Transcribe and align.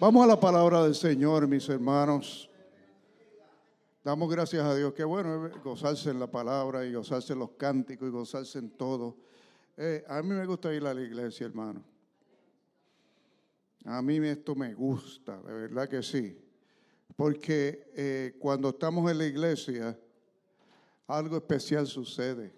Vamos 0.00 0.22
a 0.22 0.28
la 0.28 0.38
palabra 0.38 0.84
del 0.84 0.94
Señor, 0.94 1.48
mis 1.48 1.68
hermanos. 1.68 2.48
Damos 4.04 4.30
gracias 4.30 4.64
a 4.64 4.76
Dios. 4.76 4.94
Qué 4.94 5.02
bueno 5.02 5.50
gozarse 5.64 6.10
en 6.10 6.20
la 6.20 6.30
palabra 6.30 6.86
y 6.86 6.94
gozarse 6.94 7.32
en 7.32 7.40
los 7.40 7.50
cánticos 7.56 8.06
y 8.06 8.12
gozarse 8.12 8.60
en 8.60 8.70
todo. 8.70 9.16
Eh, 9.76 10.04
a 10.06 10.22
mí 10.22 10.28
me 10.28 10.46
gusta 10.46 10.72
ir 10.72 10.86
a 10.86 10.94
la 10.94 11.00
iglesia, 11.00 11.46
hermano. 11.46 11.82
A 13.86 14.00
mí 14.00 14.18
esto 14.18 14.54
me 14.54 14.72
gusta, 14.72 15.42
de 15.42 15.52
verdad 15.52 15.88
que 15.88 16.00
sí. 16.00 16.38
Porque 17.16 17.90
eh, 17.96 18.36
cuando 18.38 18.68
estamos 18.68 19.10
en 19.10 19.18
la 19.18 19.26
iglesia, 19.26 19.98
algo 21.08 21.38
especial 21.38 21.88
sucede. 21.88 22.54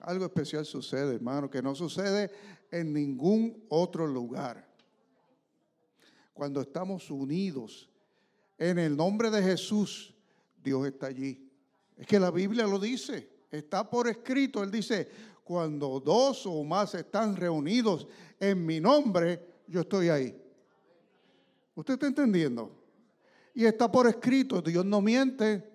Algo 0.00 0.24
especial 0.24 0.64
sucede, 0.64 1.16
hermano, 1.16 1.50
que 1.50 1.60
no 1.60 1.74
sucede 1.74 2.30
en 2.70 2.94
ningún 2.94 3.66
otro 3.68 4.06
lugar. 4.06 4.67
Cuando 6.38 6.60
estamos 6.60 7.10
unidos 7.10 7.90
en 8.56 8.78
el 8.78 8.96
nombre 8.96 9.28
de 9.28 9.42
Jesús, 9.42 10.14
Dios 10.62 10.86
está 10.86 11.08
allí. 11.08 11.50
Es 11.96 12.06
que 12.06 12.20
la 12.20 12.30
Biblia 12.30 12.64
lo 12.64 12.78
dice, 12.78 13.28
está 13.50 13.90
por 13.90 14.06
escrito. 14.06 14.62
Él 14.62 14.70
dice, 14.70 15.08
cuando 15.42 15.98
dos 15.98 16.46
o 16.46 16.62
más 16.62 16.94
están 16.94 17.34
reunidos 17.34 18.06
en 18.38 18.64
mi 18.64 18.78
nombre, 18.78 19.64
yo 19.66 19.80
estoy 19.80 20.10
ahí. 20.10 20.40
¿Usted 21.74 21.94
está 21.94 22.06
entendiendo? 22.06 22.84
Y 23.52 23.64
está 23.64 23.90
por 23.90 24.06
escrito, 24.06 24.62
Dios 24.62 24.84
no 24.84 25.00
miente, 25.00 25.68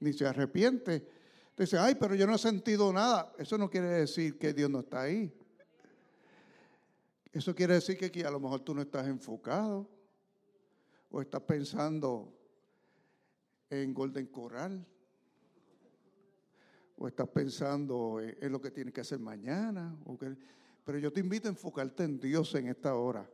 ni 0.00 0.12
se 0.12 0.26
arrepiente. 0.26 1.08
Dice, 1.56 1.78
ay, 1.78 1.94
pero 1.94 2.16
yo 2.16 2.26
no 2.26 2.34
he 2.34 2.38
sentido 2.38 2.92
nada. 2.92 3.32
Eso 3.38 3.56
no 3.56 3.70
quiere 3.70 3.90
decir 3.90 4.38
que 4.38 4.52
Dios 4.52 4.68
no 4.68 4.80
está 4.80 5.02
ahí. 5.02 5.32
Eso 7.32 7.54
quiere 7.54 7.74
decir 7.74 7.96
que 7.98 8.06
aquí 8.06 8.22
a 8.22 8.30
lo 8.30 8.40
mejor 8.40 8.60
tú 8.60 8.74
no 8.74 8.82
estás 8.82 9.06
enfocado 9.06 9.88
o 11.10 11.20
estás 11.20 11.42
pensando 11.42 12.34
en 13.70 13.92
Golden 13.92 14.26
Coral 14.26 14.86
o 16.96 17.06
estás 17.06 17.28
pensando 17.28 18.20
en 18.20 18.50
lo 18.50 18.60
que 18.60 18.70
tienes 18.70 18.92
que 18.92 19.02
hacer 19.02 19.18
mañana. 19.18 19.96
pero 20.84 20.98
yo 20.98 21.12
te 21.12 21.20
invito 21.20 21.48
a 21.48 21.50
enfocarte 21.50 22.04
en 22.04 22.18
Dios 22.18 22.54
en 22.54 22.68
esta 22.68 22.94
hora. 22.94 23.28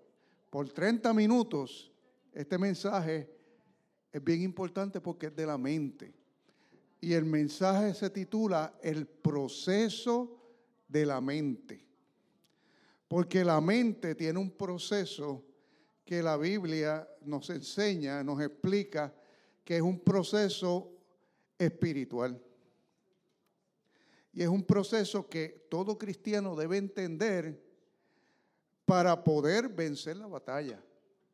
Por 0.51 0.69
30 0.71 1.13
minutos, 1.15 1.91
este 2.33 2.59
mensaje 2.59 3.31
es 4.13 4.23
bien 4.23 4.43
importante 4.43 5.01
porque 5.01 5.27
es 5.27 5.37
de 5.37 5.47
la 5.47 5.57
mente. 5.57 6.15
Y 7.01 7.13
el 7.13 7.25
mensaje 7.25 7.95
se 7.95 8.11
titula 8.11 8.79
El 8.83 9.07
proceso 9.07 10.41
de 10.89 11.07
la 11.07 11.21
mente. 11.21 11.84
Porque 13.15 13.45
la 13.45 13.61
mente 13.61 14.17
tiene 14.17 14.41
un 14.41 14.51
proceso 14.51 15.45
que 16.05 16.21
la 16.21 16.37
Biblia 16.37 17.09
nos 17.21 17.49
enseña, 17.51 18.25
nos 18.25 18.43
explica, 18.43 19.15
que 19.63 19.77
es 19.77 19.83
un 19.83 20.01
proceso 20.01 20.91
espiritual. 21.57 22.43
Y 24.33 24.43
es 24.43 24.49
un 24.49 24.65
proceso 24.65 25.29
que 25.29 25.69
todo 25.71 25.97
cristiano 25.97 26.57
debe 26.57 26.77
entender 26.77 27.65
para 28.85 29.23
poder 29.23 29.69
vencer 29.69 30.17
la 30.17 30.27
batalla. 30.27 30.83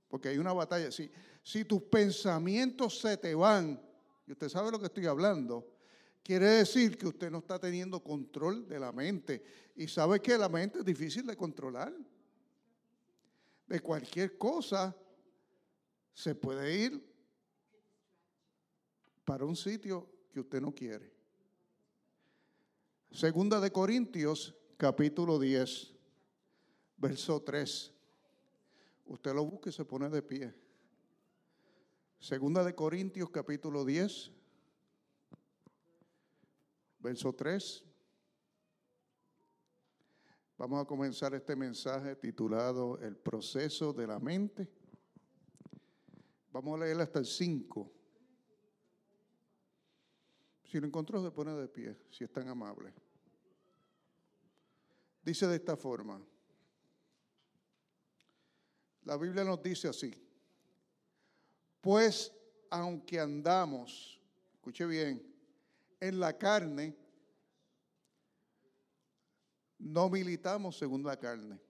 Porque 0.07 0.29
hay 0.29 0.37
una 0.37 0.53
batalla. 0.53 0.93
Si, 0.93 1.11
si 1.43 1.65
tus 1.65 1.81
pensamientos 1.85 3.01
se 3.01 3.17
te 3.17 3.35
van, 3.35 3.81
y 4.27 4.33
usted 4.33 4.51
sabe 4.51 4.71
lo 4.71 4.79
que 4.79 4.85
estoy 4.85 5.07
hablando, 5.07 5.67
quiere 6.23 6.47
decir 6.47 6.97
que 6.97 7.07
usted 7.07 7.31
no 7.31 7.39
está 7.39 7.59
teniendo 7.59 8.03
control 8.03 8.67
de 8.69 8.79
la 8.79 8.93
mente. 8.93 9.43
Y 9.77 9.89
sabe 9.89 10.21
que 10.21 10.37
la 10.37 10.49
mente 10.49 10.81
es 10.81 10.85
difícil 10.85 11.27
de 11.27 11.37
controlar. 11.37 11.93
De 13.67 13.81
cualquier 13.81 14.37
cosa 14.37 14.97
se 16.13 16.35
puede 16.35 16.77
ir 16.77 17.11
para 19.25 19.45
un 19.45 19.57
sitio 19.57 20.09
que 20.33 20.41
usted 20.41 20.61
no 20.61 20.75
quiere. 20.75 21.13
Segunda 23.13 23.61
de 23.61 23.71
Corintios, 23.71 24.55
capítulo 24.77 25.39
10, 25.39 25.95
verso 26.97 27.41
3. 27.43 27.93
Usted 29.07 29.35
lo 29.35 29.45
busca 29.45 29.71
y 29.71 29.73
se 29.73 29.85
pone 29.85 30.09
de 30.09 30.23
pie. 30.23 30.55
Segunda 32.21 32.63
de 32.63 32.75
Corintios, 32.75 33.31
capítulo 33.31 33.85
10, 33.85 34.31
verso 37.01 37.33
3. 37.33 37.85
Vamos 40.57 40.83
a 40.83 40.85
comenzar 40.85 41.35
este 41.35 41.57
mensaje 41.57 42.17
titulado 42.17 42.99
El 43.01 43.17
proceso 43.17 43.93
de 43.93 44.07
la 44.07 44.19
mente. 44.19 44.71
Vamos 46.53 46.79
a 46.79 46.85
leer 46.85 47.01
hasta 47.01 47.19
el 47.19 47.27
5. 47.27 47.93
Si 50.65 50.79
lo 50.79 50.87
encontró, 50.87 51.23
se 51.25 51.31
pone 51.31 51.53
de 51.55 51.67
pie, 51.67 51.97
si 52.11 52.25
es 52.25 52.33
tan 52.33 52.49
amable. 52.49 52.93
Dice 55.23 55.47
de 55.47 55.57
esta 55.57 55.77
forma. 55.77 56.23
La 59.05 59.17
Biblia 59.17 59.45
nos 59.45 59.63
dice 59.63 59.89
así. 59.89 60.13
Pues 61.81 62.33
aunque 62.69 63.19
andamos, 63.19 64.21
escuche 64.53 64.85
bien, 64.87 65.30
en 66.01 66.19
la 66.19 66.37
carne, 66.37 66.97
no 69.79 70.09
militamos 70.09 70.77
según 70.77 71.05
la 71.05 71.19
carne. 71.19 71.61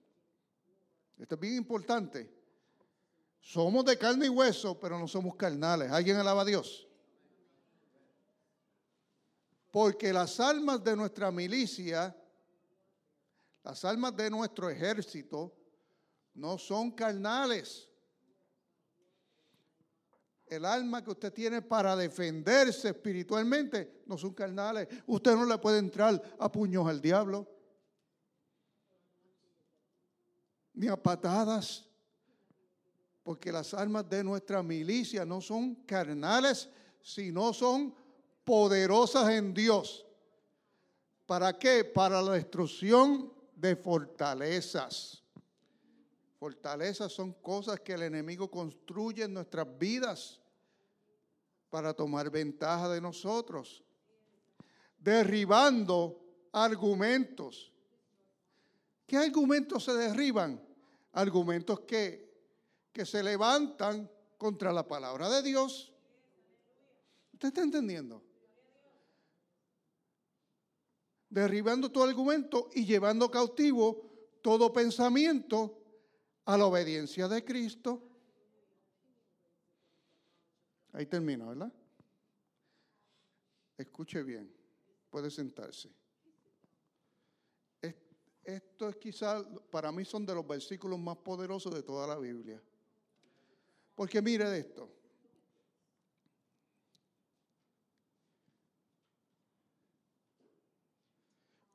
Esto 1.17 1.35
es 1.35 1.41
bien 1.41 1.55
importante. 1.55 2.33
Somos 3.39 3.85
de 3.85 3.97
carne 3.97 4.27
y 4.27 4.29
hueso, 4.29 4.79
pero 4.79 4.97
no 4.97 5.07
somos 5.07 5.35
carnales. 5.35 5.91
¿Alguien 5.91 6.17
alaba 6.17 6.41
a 6.41 6.45
Dios? 6.45 6.87
Porque 9.69 10.11
las 10.11 10.39
almas 10.39 10.83
de 10.83 10.95
nuestra 10.95 11.31
milicia, 11.31 12.15
las 13.63 13.85
almas 13.85 14.15
de 14.15 14.29
nuestro 14.29 14.69
ejército, 14.69 15.55
no 16.33 16.57
son 16.57 16.91
carnales 16.91 17.90
el 20.51 20.65
alma 20.65 21.01
que 21.01 21.11
usted 21.11 21.31
tiene 21.31 21.61
para 21.61 21.95
defenderse 21.95 22.89
espiritualmente 22.89 24.01
no 24.05 24.17
son 24.17 24.33
carnales. 24.33 24.85
Usted 25.07 25.33
no 25.33 25.45
le 25.45 25.57
puede 25.57 25.79
entrar 25.79 26.21
a 26.37 26.51
puños 26.51 26.85
al 26.89 26.99
diablo, 26.99 27.47
ni 30.73 30.89
a 30.89 31.01
patadas, 31.01 31.87
porque 33.23 33.49
las 33.49 33.73
armas 33.73 34.09
de 34.09 34.25
nuestra 34.25 34.61
milicia 34.61 35.23
no 35.23 35.39
son 35.39 35.75
carnales, 35.85 36.67
sino 37.01 37.53
son 37.53 37.95
poderosas 38.43 39.29
en 39.29 39.53
Dios. 39.53 40.05
¿Para 41.25 41.57
qué? 41.57 41.85
Para 41.85 42.21
la 42.21 42.33
destrucción 42.33 43.31
de 43.55 43.77
fortalezas. 43.77 45.23
Fortalezas 46.37 47.13
son 47.13 47.31
cosas 47.31 47.79
que 47.79 47.93
el 47.93 48.01
enemigo 48.01 48.51
construye 48.51 49.23
en 49.23 49.33
nuestras 49.33 49.65
vidas 49.77 50.40
para 51.71 51.93
tomar 51.93 52.29
ventaja 52.29 52.89
de 52.89 53.01
nosotros, 53.01 53.81
derribando 54.99 56.21
argumentos. 56.51 57.73
¿Qué 59.07 59.17
argumentos 59.17 59.85
se 59.85 59.93
derriban? 59.93 60.61
Argumentos 61.13 61.79
que, 61.81 62.29
que 62.91 63.05
se 63.05 63.23
levantan 63.23 64.11
contra 64.37 64.73
la 64.73 64.85
palabra 64.85 65.29
de 65.29 65.41
Dios. 65.41 65.93
¿Usted 67.33 67.47
está 67.47 67.61
entendiendo? 67.61 68.21
Derribando 71.29 71.89
todo 71.89 72.03
argumento 72.03 72.69
y 72.73 72.85
llevando 72.85 73.31
cautivo 73.31 74.11
todo 74.41 74.73
pensamiento 74.73 75.81
a 76.43 76.57
la 76.57 76.65
obediencia 76.65 77.29
de 77.29 77.45
Cristo. 77.45 78.10
Ahí 80.93 81.05
termino, 81.05 81.47
¿verdad? 81.47 81.71
Escuche 83.77 84.23
bien, 84.23 84.53
puede 85.09 85.31
sentarse. 85.31 85.89
Esto 88.43 88.89
es 88.89 88.95
quizás, 88.95 89.45
para 89.69 89.91
mí 89.91 90.03
son 90.03 90.25
de 90.25 90.33
los 90.33 90.47
versículos 90.47 90.99
más 90.99 91.17
poderosos 91.17 91.73
de 91.73 91.83
toda 91.83 92.07
la 92.07 92.17
Biblia. 92.17 92.61
Porque 93.93 94.21
mire 94.21 94.57
esto. 94.57 94.89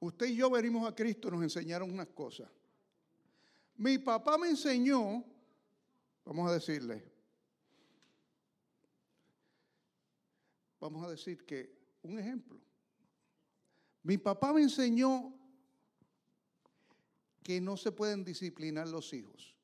Usted 0.01 0.27
y 0.27 0.37
yo 0.37 0.51
venimos 0.51 0.89
a 0.89 0.95
Cristo, 0.95 1.31
nos 1.31 1.43
enseñaron 1.43 1.91
unas 1.91 2.09
cosas. 2.09 2.49
Mi 3.77 3.99
papá 3.99 4.37
me 4.39 4.49
enseñó, 4.49 5.25
vamos 6.25 6.51
a 6.51 6.55
decirle, 6.55 7.16
vamos 10.87 11.05
a 11.05 11.11
decir 11.11 11.45
que, 11.45 11.77
un 12.03 12.17
ejemplo, 12.17 12.61
mi 14.05 14.19
papá 14.19 14.53
me 14.53 14.63
enseñó 14.63 15.35
que 17.43 17.61
no 17.61 17.77
se 17.77 17.91
pueden 17.91 18.25
disciplinar 18.25 18.87
los 18.87 19.13
hijos. 19.13 19.57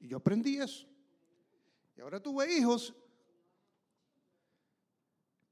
Y 0.00 0.08
yo 0.08 0.16
aprendí 0.16 0.56
eso. 0.56 0.86
Y 1.96 2.00
ahora 2.00 2.22
tuve 2.22 2.56
hijos 2.56 2.94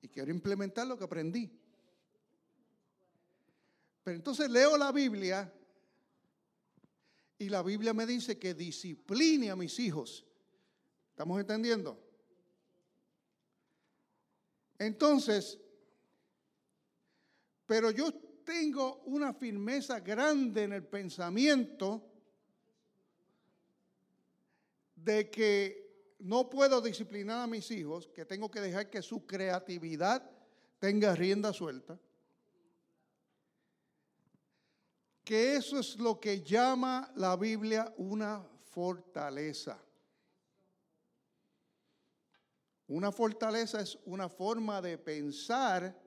y 0.00 0.08
quiero 0.08 0.30
implementar 0.30 0.86
lo 0.86 0.96
que 0.96 1.04
aprendí. 1.04 1.50
Pero 4.02 4.16
entonces 4.16 4.48
leo 4.50 4.78
la 4.78 4.92
Biblia 4.92 5.52
y 7.38 7.50
la 7.50 7.62
Biblia 7.62 7.92
me 7.92 8.06
dice 8.06 8.38
que 8.38 8.54
discipline 8.54 9.50
a 9.50 9.56
mis 9.56 9.78
hijos. 9.78 10.24
¿Estamos 11.14 11.38
entendiendo? 11.38 11.96
Entonces, 14.76 15.60
pero 17.66 17.92
yo 17.92 18.12
tengo 18.44 18.96
una 19.04 19.32
firmeza 19.32 20.00
grande 20.00 20.64
en 20.64 20.72
el 20.72 20.82
pensamiento 20.82 22.04
de 24.96 25.30
que 25.30 26.16
no 26.18 26.50
puedo 26.50 26.80
disciplinar 26.80 27.42
a 27.42 27.46
mis 27.46 27.70
hijos, 27.70 28.08
que 28.08 28.24
tengo 28.24 28.50
que 28.50 28.60
dejar 28.60 28.90
que 28.90 29.00
su 29.00 29.24
creatividad 29.24 30.28
tenga 30.80 31.14
rienda 31.14 31.52
suelta. 31.52 31.96
Que 35.22 35.54
eso 35.54 35.78
es 35.78 35.96
lo 35.96 36.18
que 36.18 36.42
llama 36.42 37.12
la 37.14 37.36
Biblia 37.36 37.94
una 37.98 38.44
fortaleza. 38.64 39.80
Una 42.86 43.10
fortaleza 43.10 43.80
es 43.80 43.98
una 44.04 44.28
forma 44.28 44.82
de 44.82 44.98
pensar 44.98 45.98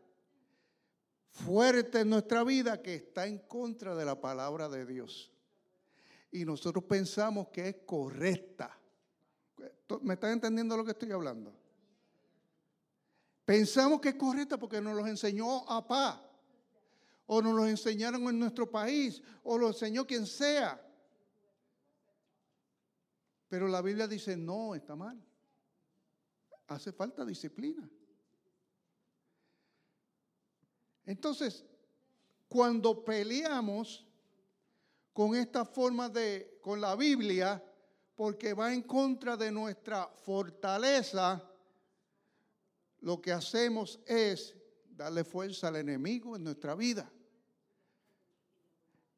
fuerte 1.32 2.02
en 2.02 2.10
nuestra 2.10 2.44
vida 2.44 2.82
que 2.82 2.96
está 2.96 3.26
en 3.26 3.40
contra 3.40 3.96
de 3.96 4.06
la 4.06 4.20
palabra 4.20 4.70
de 4.70 4.86
Dios. 4.86 5.32
Y 6.32 6.46
nosotros 6.46 6.84
pensamos 6.84 7.48
que 7.50 7.70
es 7.70 7.76
correcta. 7.86 8.78
¿Me 10.02 10.16
están 10.16 10.34
entendiendo 10.34 10.78
lo 10.78 10.84
que 10.84 10.92
estoy 10.92 11.12
hablando? 11.12 11.54
Pensamos 13.46 14.02
que 14.02 14.10
es 14.10 14.16
correcta 14.16 14.58
porque 14.58 14.82
nos 14.82 14.96
los 14.96 15.08
enseñó 15.08 15.66
papá, 15.66 16.22
o 17.26 17.42
nos 17.42 17.56
los 17.56 17.68
enseñaron 17.68 18.24
en 18.24 18.40
nuestro 18.40 18.70
país, 18.70 19.22
o 19.44 19.58
lo 19.58 19.70
enseñó 19.70 20.06
quien 20.06 20.28
sea. 20.28 20.84
Pero 23.48 23.68
la 23.68 23.82
Biblia 23.82 24.08
dice, 24.08 24.36
no, 24.36 24.76
está 24.76 24.96
mal. 24.96 25.27
Hace 26.68 26.92
falta 26.92 27.26
disciplina. 27.26 27.90
Entonces, 31.06 31.64
cuando 32.50 33.04
peleamos 33.04 34.06
con 35.14 35.36
esta 35.36 35.66
forma 35.66 36.10
de, 36.10 36.60
con 36.62 36.82
la 36.82 36.96
Biblia, 36.96 37.64
porque 38.16 38.54
va 38.54 38.74
en 38.74 38.82
contra 38.82 39.38
de 39.38 39.52
nuestra 39.52 40.08
fortaleza, 40.08 41.42
lo 43.00 43.22
que 43.22 43.32
hacemos 43.32 44.00
es 44.06 44.56
darle 44.90 45.24
fuerza 45.24 45.70
al 45.70 45.78
enemigo 45.78 46.36
en 46.36 46.44
nuestra 46.44 46.76
vida. 46.76 47.10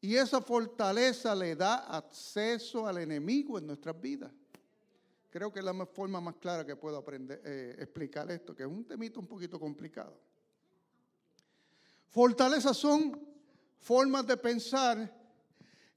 Y 0.02 0.16
esa 0.16 0.42
fortaleza 0.42 1.34
le 1.36 1.56
da 1.56 1.98
acceso 1.98 2.88
al 2.88 3.00
enemigo 3.00 3.58
en 3.58 3.68
nuestras 3.68 4.00
vidas. 4.00 4.32
Creo 5.30 5.52
que 5.54 5.60
es 5.60 5.66
la 5.66 5.86
forma 5.86 6.20
más 6.20 6.36
clara 6.36 6.66
que 6.66 6.76
puedo 6.76 6.98
aprender, 6.98 7.42
eh, 7.46 7.76
explicar 7.78 8.30
esto, 8.32 8.56
que 8.56 8.64
es 8.64 8.70
un 8.70 8.86
temito 8.86 9.20
un 9.20 9.28
poquito 9.28 9.60
complicado. 9.60 10.20
Fortalezas 12.08 12.76
son 12.76 13.20
formas 13.78 14.26
de 14.26 14.38
pensar 14.38 15.16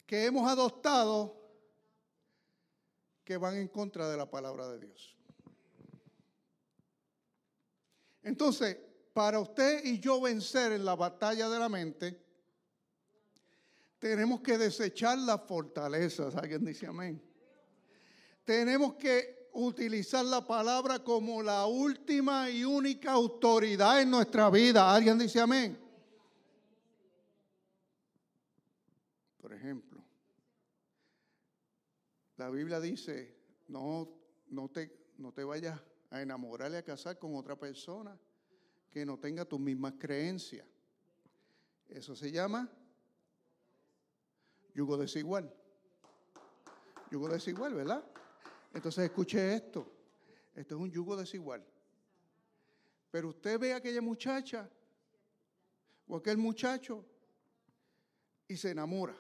que 0.06 0.26
hemos 0.26 0.46
adoptado 0.50 1.40
que 3.24 3.38
van 3.38 3.56
en 3.56 3.68
contra 3.68 4.10
de 4.10 4.16
la 4.18 4.30
palabra 4.30 4.68
de 4.68 4.80
Dios. 4.80 5.16
Entonces, 8.22 8.76
para 9.14 9.40
usted 9.40 9.84
y 9.84 9.98
yo 9.98 10.20
vencer 10.20 10.72
en 10.72 10.84
la 10.84 10.94
batalla 10.94 11.48
de 11.48 11.58
la 11.58 11.68
mente, 11.70 12.20
tenemos 13.98 14.42
que 14.42 14.58
desechar 14.58 15.16
las 15.18 15.40
fortalezas. 15.42 16.36
Alguien 16.36 16.64
dice 16.64 16.86
amén. 16.86 17.31
Tenemos 18.44 18.94
que 18.94 19.48
utilizar 19.52 20.24
la 20.24 20.46
palabra 20.46 20.98
como 21.00 21.42
la 21.42 21.66
última 21.66 22.48
y 22.50 22.64
única 22.64 23.12
autoridad 23.12 24.00
en 24.00 24.10
nuestra 24.10 24.50
vida. 24.50 24.92
Alguien 24.92 25.18
dice 25.18 25.40
amén. 25.40 25.78
Por 29.40 29.52
ejemplo, 29.52 30.02
la 32.36 32.48
Biblia 32.50 32.80
dice, 32.80 33.36
no, 33.68 34.08
no, 34.48 34.68
te, 34.68 35.12
no 35.18 35.32
te 35.32 35.44
vayas 35.44 35.80
a 36.10 36.22
enamorar 36.22 36.72
y 36.72 36.76
a 36.76 36.82
casar 36.82 37.18
con 37.18 37.36
otra 37.36 37.56
persona 37.56 38.18
que 38.90 39.04
no 39.06 39.18
tenga 39.18 39.44
tus 39.44 39.60
mismas 39.60 39.94
creencias. 39.98 40.66
Eso 41.88 42.16
se 42.16 42.30
llama 42.30 42.70
yugo 44.74 44.96
desigual. 44.96 45.52
Yugo 47.10 47.28
desigual, 47.28 47.74
¿verdad? 47.74 48.02
Entonces 48.74 49.04
escuche 49.04 49.54
esto. 49.54 49.90
Esto 50.54 50.74
es 50.74 50.80
un 50.80 50.90
yugo 50.90 51.16
desigual. 51.16 51.64
Pero 53.10 53.28
usted 53.28 53.58
ve 53.58 53.72
a 53.72 53.76
aquella 53.76 54.00
muchacha 54.00 54.68
o 56.06 56.16
aquel 56.16 56.38
muchacho 56.38 57.04
y 58.48 58.56
se 58.56 58.70
enamora. 58.70 59.16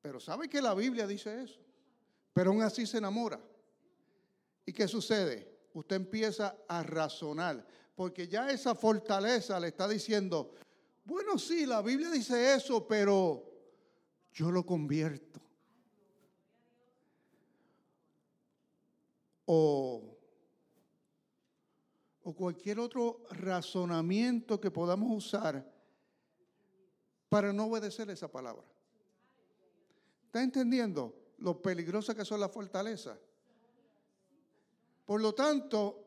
Pero 0.00 0.20
sabe 0.20 0.48
que 0.48 0.60
la 0.60 0.74
Biblia 0.74 1.06
dice 1.06 1.42
eso. 1.42 1.60
Pero 2.32 2.50
aún 2.50 2.62
así 2.62 2.86
se 2.86 2.98
enamora. 2.98 3.40
¿Y 4.64 4.72
qué 4.72 4.86
sucede? 4.86 5.68
Usted 5.72 5.96
empieza 5.96 6.56
a 6.68 6.82
razonar. 6.82 7.66
Porque 7.94 8.28
ya 8.28 8.50
esa 8.50 8.74
fortaleza 8.76 9.58
le 9.58 9.68
está 9.68 9.88
diciendo, 9.88 10.54
bueno, 11.04 11.36
sí, 11.36 11.66
la 11.66 11.82
Biblia 11.82 12.10
dice 12.10 12.54
eso, 12.54 12.86
pero 12.86 13.44
yo 14.32 14.52
lo 14.52 14.64
convierto. 14.64 15.40
O, 19.50 20.14
o 22.22 22.36
cualquier 22.36 22.78
otro 22.78 23.24
razonamiento 23.30 24.60
que 24.60 24.70
podamos 24.70 25.10
usar 25.10 25.64
para 27.30 27.50
no 27.50 27.64
obedecer 27.64 28.10
esa 28.10 28.30
palabra. 28.30 28.66
¿Está 30.26 30.42
entendiendo 30.42 31.14
lo 31.38 31.62
peligrosa 31.62 32.14
que 32.14 32.26
son 32.26 32.40
las 32.40 32.52
fortalezas? 32.52 33.18
Por 35.06 35.22
lo 35.22 35.34
tanto, 35.34 36.04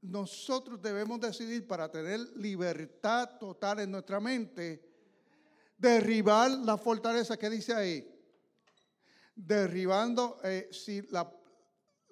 nosotros 0.00 0.80
debemos 0.80 1.20
decidir 1.20 1.66
para 1.66 1.90
tener 1.90 2.20
libertad 2.36 3.36
total 3.38 3.80
en 3.80 3.90
nuestra 3.90 4.18
mente, 4.20 4.82
derribar 5.76 6.50
la 6.50 6.78
fortaleza 6.78 7.36
que 7.36 7.50
dice 7.50 7.74
ahí. 7.74 8.08
Derribando, 9.36 10.38
eh, 10.42 10.70
si 10.72 11.02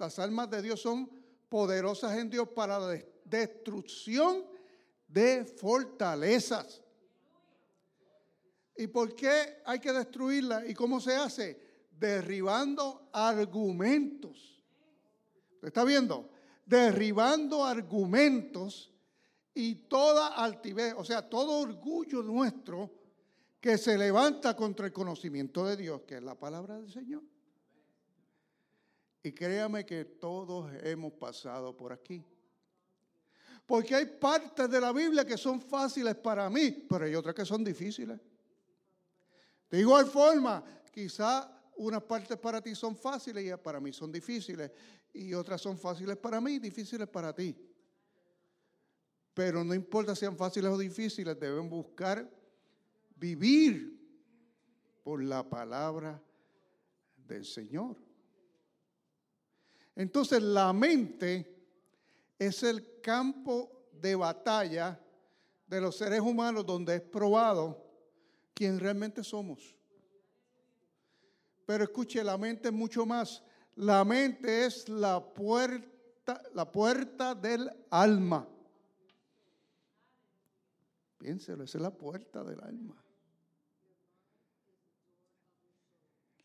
las 0.01 0.19
almas 0.19 0.49
de 0.51 0.63
Dios 0.63 0.81
son 0.81 1.09
poderosas 1.49 2.17
en 2.17 2.31
Dios 2.31 2.49
para 2.49 2.79
la 2.79 2.99
destrucción 3.25 4.45
de 5.07 5.45
fortalezas. 5.45 6.83
¿Y 8.77 8.87
por 8.87 9.15
qué 9.15 9.61
hay 9.67 9.79
que 9.79 9.93
destruirla? 9.93 10.67
¿Y 10.67 10.73
cómo 10.73 11.01
se 11.01 11.15
hace? 11.15 11.61
Derribando 11.99 13.11
argumentos. 13.13 14.59
¿Está 15.63 15.85
viendo? 15.85 16.31
Derribando 16.65 17.65
argumentos 17.65 18.91
y 19.53 19.75
toda 19.75 20.29
altivez, 20.29 20.95
o 20.97 21.05
sea, 21.05 21.29
todo 21.29 21.59
orgullo 21.59 22.23
nuestro 22.23 22.91
que 23.61 23.77
se 23.77 23.99
levanta 23.99 24.57
contra 24.57 24.87
el 24.87 24.93
conocimiento 24.93 25.67
de 25.67 25.77
Dios, 25.77 26.03
que 26.07 26.17
es 26.17 26.23
la 26.23 26.37
palabra 26.37 26.77
del 26.77 26.91
Señor. 26.91 27.23
Y 29.23 29.33
créame 29.33 29.85
que 29.85 30.05
todos 30.05 30.73
hemos 30.83 31.13
pasado 31.13 31.77
por 31.77 31.93
aquí. 31.93 32.25
Porque 33.67 33.95
hay 33.95 34.07
partes 34.07 34.69
de 34.69 34.81
la 34.81 34.93
Biblia 34.93 35.25
que 35.25 35.37
son 35.37 35.61
fáciles 35.61 36.17
para 36.17 36.49
mí, 36.51 36.87
pero 36.89 37.05
hay 37.05 37.15
otras 37.15 37.35
que 37.35 37.45
son 37.45 37.63
difíciles. 37.63 38.19
De 39.71 39.79
igual 39.79 40.07
forma, 40.07 40.65
quizá 40.91 41.49
unas 41.77 42.03
partes 42.03 42.37
para 42.37 42.61
ti 42.61 42.75
son 42.75 42.97
fáciles 42.97 43.45
y 43.45 43.57
para 43.63 43.79
mí 43.79 43.93
son 43.93 44.11
difíciles, 44.11 44.71
y 45.13 45.33
otras 45.35 45.61
son 45.61 45.79
fáciles 45.79 46.17
para 46.17 46.41
mí 46.41 46.55
y 46.55 46.59
difíciles 46.59 47.07
para 47.09 47.35
ti. 47.35 47.57
Pero 49.33 49.63
no 49.63 49.75
importa 49.75 50.17
sean 50.17 50.37
fáciles 50.37 50.71
o 50.71 50.77
difíciles, 50.77 51.39
deben 51.39 51.71
buscar 51.71 52.29
vivir 53.17 53.99
por 55.03 55.23
la 55.23 55.49
palabra 55.49 56.21
del 57.17 57.45
Señor. 57.45 57.97
Entonces 60.01 60.43
la 60.43 60.73
mente 60.73 61.63
es 62.39 62.63
el 62.63 63.03
campo 63.03 63.91
de 63.93 64.15
batalla 64.15 64.99
de 65.67 65.79
los 65.79 65.95
seres 65.95 66.21
humanos 66.21 66.65
donde 66.65 66.95
es 66.95 67.03
probado 67.03 67.87
quién 68.55 68.81
realmente 68.81 69.23
somos. 69.23 69.77
Pero 71.67 71.85
escuche, 71.85 72.25
la 72.25 72.39
mente 72.39 72.69
es 72.69 72.75
mucho 72.75 73.05
más. 73.05 73.43
La 73.77 74.03
mente 74.07 74.65
es 74.65 74.89
la 74.89 75.23
puerta, 75.23 76.43
la 76.55 76.73
puerta 76.73 77.35
del 77.35 77.71
alma. 77.91 78.49
Piénselo, 81.19 81.65
esa 81.65 81.77
es 81.77 81.83
la 81.83 81.93
puerta 81.93 82.43
del 82.43 82.63
alma. 82.63 83.05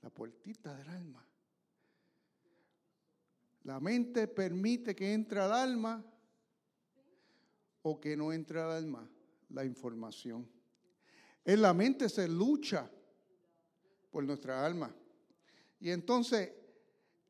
La 0.01 0.09
puertita 0.09 0.75
del 0.75 0.89
alma. 0.89 1.25
La 3.65 3.79
mente 3.79 4.27
permite 4.27 4.95
que 4.95 5.11
entre 5.11 5.39
al 5.39 5.51
alma 5.51 6.03
o 7.81 7.99
que 7.99 8.15
no 8.15 8.31
entre 8.31 8.61
al 8.61 8.71
alma 8.71 9.09
la 9.49 9.65
información. 9.65 10.47
En 11.43 11.61
la 11.63 11.73
mente 11.73 12.07
se 12.07 12.27
lucha 12.27 12.89
por 14.11 14.23
nuestra 14.23 14.63
alma. 14.63 14.95
Y 15.79 15.89
entonces, 15.89 16.51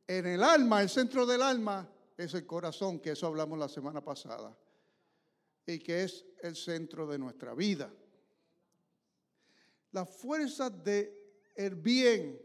en 0.05 0.25
el 0.27 0.43
alma, 0.43 0.81
el 0.81 0.89
centro 0.89 1.25
del 1.25 1.41
alma 1.41 1.89
es 2.17 2.33
el 2.33 2.45
corazón, 2.45 2.99
que 2.99 3.11
eso 3.11 3.27
hablamos 3.27 3.57
la 3.57 3.69
semana 3.69 4.03
pasada, 4.03 4.57
y 5.65 5.79
que 5.79 6.03
es 6.03 6.25
el 6.41 6.57
centro 6.57 7.07
de 7.07 7.17
nuestra 7.17 7.53
vida. 7.53 7.91
Las 9.93 10.09
fuerzas 10.09 10.83
del 10.83 11.75
bien 11.75 12.41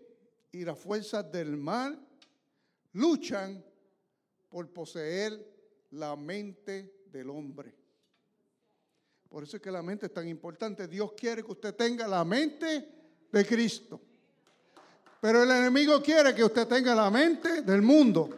y 0.52 0.64
las 0.64 0.78
fuerzas 0.78 1.30
del 1.32 1.56
mal 1.56 2.00
luchan 2.92 3.64
por 4.50 4.70
poseer 4.72 5.32
la 5.92 6.16
mente 6.16 7.04
del 7.06 7.30
hombre. 7.30 7.74
Por 9.28 9.44
eso 9.44 9.56
es 9.56 9.62
que 9.62 9.70
la 9.70 9.82
mente 9.82 10.06
es 10.06 10.12
tan 10.12 10.28
importante. 10.28 10.88
Dios 10.88 11.12
quiere 11.12 11.44
que 11.44 11.52
usted 11.52 11.74
tenga 11.74 12.06
la 12.08 12.24
mente 12.24 12.88
de 13.30 13.46
Cristo. 13.46 14.00
Pero 15.20 15.44
el 15.44 15.50
enemigo 15.50 16.02
quiere 16.02 16.34
que 16.34 16.42
usted 16.42 16.66
tenga 16.66 16.94
la 16.94 17.10
mente 17.10 17.62
del 17.62 17.80
mundo. 17.80 18.28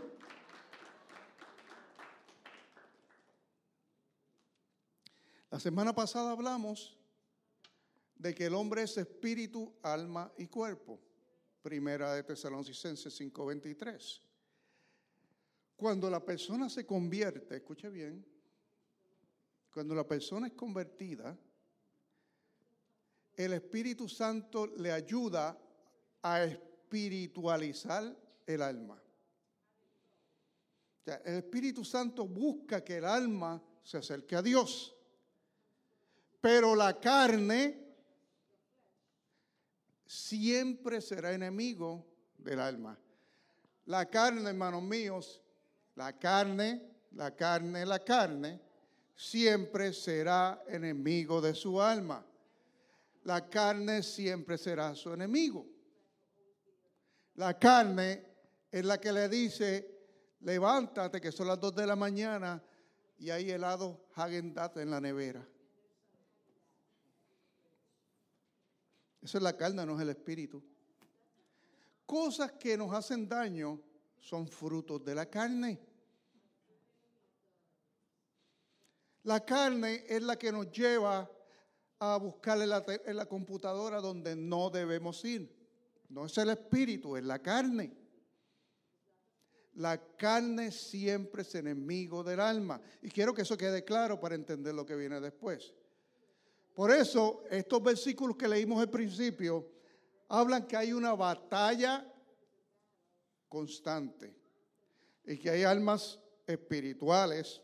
La 5.51 5.61
semana 5.61 5.95
pasada 5.95 6.33
hablamos 6.33 6.99
de 8.17 8.35
que 8.35 8.47
el 8.47 8.55
hombre 8.55 8.83
es 8.83 8.97
espíritu, 8.99 9.75
alma 9.83 10.31
y 10.37 10.47
cuerpo. 10.47 11.01
Primera 11.63 12.15
de 12.15 12.23
Tesalonicenses 12.23 13.15
5:23. 13.19 14.32
Cuando 15.83 16.09
la 16.09 16.25
persona 16.25 16.69
se 16.69 16.87
convierte, 16.87 17.57
escuche 17.57 17.91
bien, 17.91 18.25
cuando 19.75 19.97
la 19.97 20.07
persona 20.07 20.47
es 20.47 20.53
convertida, 20.53 21.37
el 23.35 23.53
Espíritu 23.53 24.09
Santo 24.09 24.69
le 24.69 24.93
ayuda 24.93 25.59
a 26.23 26.45
espiritualizar 26.45 28.17
el 28.47 28.63
alma. 28.63 29.03
el 31.05 31.35
Espíritu 31.39 31.85
Santo 31.85 32.29
busca 32.29 32.85
que 32.85 32.99
el 32.99 33.05
alma 33.05 33.61
se 33.83 33.99
acerque 33.99 34.37
a 34.37 34.43
Dios, 34.43 34.95
pero 36.41 36.77
la 36.77 37.01
carne 37.01 37.97
siempre 40.07 41.01
será 41.01 41.33
enemigo 41.33 42.07
del 42.39 42.61
alma. 42.61 42.97
La 43.87 44.09
carne, 44.09 44.49
hermanos 44.49 44.85
míos, 44.85 45.43
la 45.97 46.19
carne, 46.19 46.81
la 47.13 47.35
carne, 47.35 47.85
la 47.85 47.99
carne, 47.99 48.61
siempre 49.15 49.93
será 49.93 50.65
enemigo 50.67 51.41
de 51.41 51.55
su 51.55 51.81
alma. 51.81 52.25
La 53.25 53.49
carne 53.49 54.03
siempre 54.03 54.59
será 54.59 54.95
su 54.95 55.13
enemigo. 55.13 55.67
La 57.35 57.59
carne 57.59 58.25
es 58.71 58.85
la 58.85 58.99
que 58.99 59.13
le 59.13 59.29
dice, 59.29 60.01
levántate, 60.41 61.21
que 61.21 61.33
son 61.33 61.47
las 61.47 61.61
dos 61.61 61.75
de 61.75 61.87
la 61.87 61.97
mañana 61.97 62.63
y 63.19 63.31
hay 63.31 63.51
helado 63.51 64.09
Hagendat 64.15 64.77
en 64.79 64.91
la 64.91 65.01
nevera. 65.01 65.47
Eso 69.21 69.39
es 69.39 69.45
la 69.45 69.57
carne, 69.57 69.87
no 69.87 69.95
es 69.95 70.01
el 70.03 70.09
espíritu. 70.09 70.63
Cosas 72.05 72.53
que 72.53 72.77
nos 72.77 72.93
hacen 72.93 73.29
daño 73.29 73.81
son 74.23 74.47
frutos 74.47 75.05
de 75.05 75.15
la 75.15 75.27
carne. 75.27 75.79
La 79.25 79.45
carne 79.45 80.05
es 80.09 80.23
la 80.23 80.37
que 80.37 80.51
nos 80.51 80.71
lleva 80.71 81.31
a 81.99 82.17
buscar 82.17 82.61
en 82.61 83.17
la, 83.17 83.27
computadora 83.27 84.01
donde 84.01 84.35
no 84.35 84.71
debemos 84.71 85.25
ir. 85.25 85.53
No 86.09 86.27
es 86.27 86.39
el 86.39 86.51
espíritu, 86.51 87.17
es 87.17 87.25
la 87.25 87.41
carne. 87.41 87.93
La 89.75 89.99
carne 90.17 90.71
siempre 90.71 91.43
es 91.43 91.55
enemigo 91.55 92.23
del 92.23 92.41
alma. 92.41 92.81
Y 93.03 93.11
quiero 93.11 93.35
que 93.35 93.43
eso 93.43 93.57
quede 93.57 93.85
claro 93.85 94.21
para 94.21 94.35
entender 94.35 94.75
lo 94.75 94.87
que 94.87 94.97
viene 94.97 95.21
después. 95.21 95.73
Por 96.75 96.91
eso, 96.91 97.45
estos 97.51 97.83
versículos 97.83 98.37
que 98.37 98.49
leímos 98.49 98.81
al 98.81 98.91
principio 98.91 99.69
hablan 100.29 100.67
que 100.67 100.77
hay 100.77 100.93
una 100.93 101.15
batalla 101.15 102.12
constante 103.53 104.35
y 105.27 105.37
que 105.37 105.51
hay 105.51 105.63
almas 105.63 106.19
espirituales 106.47 107.61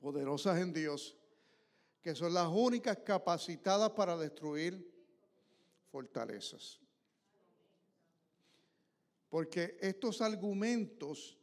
poderosas 0.00 0.60
en 0.60 0.72
Dios 0.72 1.16
que 2.00 2.14
son 2.14 2.32
las 2.32 2.46
únicas 2.46 2.98
capacitadas 2.98 3.90
para 3.90 4.16
destruir 4.16 4.88
fortalezas. 5.90 6.78
Porque 9.28 9.76
estos 9.80 10.22
argumentos 10.22 11.36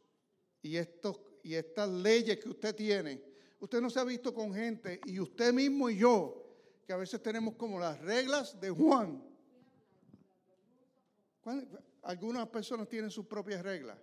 y, 0.62 0.78
estos, 0.78 1.20
y 1.42 1.54
estas 1.54 1.90
leyes 1.90 2.38
que 2.38 2.48
usted 2.48 2.74
tiene, 2.74 3.22
usted 3.60 3.82
no 3.82 3.90
se 3.90 4.00
ha 4.00 4.04
visto 4.04 4.32
con 4.32 4.54
gente, 4.54 5.00
y 5.04 5.20
usted 5.20 5.52
mismo 5.52 5.90
y 5.90 5.98
yo, 5.98 6.44
que 6.86 6.94
a 6.94 6.96
veces 6.96 7.22
tenemos 7.22 7.54
como 7.56 7.78
las 7.78 8.00
reglas 8.00 8.58
de 8.58 8.70
Juan. 8.70 9.22
Algunas 12.02 12.48
personas 12.48 12.88
tienen 12.88 13.10
sus 13.10 13.26
propias 13.26 13.62
reglas. 13.62 13.98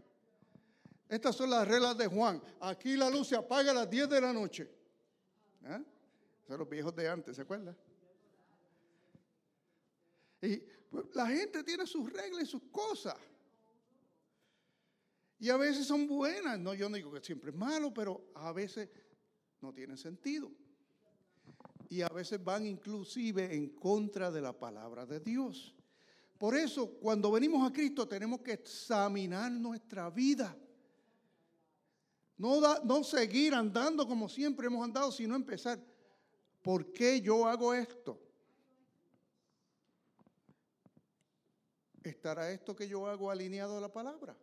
Estas 1.08 1.36
son 1.36 1.50
las 1.50 1.68
reglas 1.68 1.98
de 1.98 2.08
Juan. 2.08 2.42
Aquí 2.60 2.96
la 2.96 3.10
luz 3.10 3.28
se 3.28 3.36
apaga 3.36 3.72
a 3.72 3.74
las 3.74 3.90
10 3.90 4.10
de 4.10 4.22
la 4.22 4.34
noche. 4.34 4.70
¿Eh? 5.64 5.84
Son 6.48 6.60
los 6.60 6.70
viejos 6.70 6.96
de 6.96 7.08
antes, 7.08 7.36
¿se 7.36 7.42
acuerdan? 7.42 7.78
Y 10.42 10.58
pues, 10.90 11.06
la 11.14 11.28
gente 11.28 11.64
tiene 11.64 11.86
sus 11.86 12.12
reglas 12.12 12.44
y 12.44 12.46
sus 12.46 12.64
cosas. 12.72 13.16
Y 15.40 15.50
a 15.50 15.58
veces 15.58 15.86
son 15.86 16.08
buenas. 16.08 16.58
No, 16.60 16.74
yo 16.74 16.90
no 16.90 16.96
digo 16.96 17.12
que 17.12 17.22
siempre 17.22 17.52
es 17.52 17.56
malo, 17.56 17.94
pero 17.94 18.32
a 18.36 18.52
veces 18.52 18.90
no 19.62 19.74
tienen 19.74 19.98
sentido. 19.98 20.52
Y 21.90 22.02
a 22.02 22.10
veces 22.10 22.44
van 22.44 22.66
inclusive 22.66 23.54
en 23.54 23.70
contra 23.70 24.32
de 24.32 24.42
la 24.42 24.58
palabra 24.58 25.06
de 25.06 25.20
Dios. 25.20 25.75
Por 26.38 26.56
eso, 26.56 26.90
cuando 27.00 27.32
venimos 27.32 27.68
a 27.68 27.72
Cristo, 27.72 28.08
tenemos 28.08 28.42
que 28.42 28.54
examinar 28.54 29.52
nuestra 29.52 30.10
vida. 30.10 30.56
No, 32.38 32.60
no 32.84 33.04
seguir 33.04 33.54
andando 33.54 34.06
como 34.08 34.28
siempre 34.28 34.68
hemos 34.68 34.84
andado, 34.84 35.12
sino 35.12 35.36
empezar. 35.36 35.80
¿Por 36.62 36.92
qué 36.92 37.22
yo 37.22 37.48
hago 37.48 37.74
esto? 37.74 38.20
¿Estará 42.04 42.52
esto 42.52 42.76
que 42.76 42.88
yo 42.88 43.08
hago 43.08 43.32
alineado 43.32 43.78
a 43.78 43.82
la 43.82 43.92
palabra? 43.92 44.36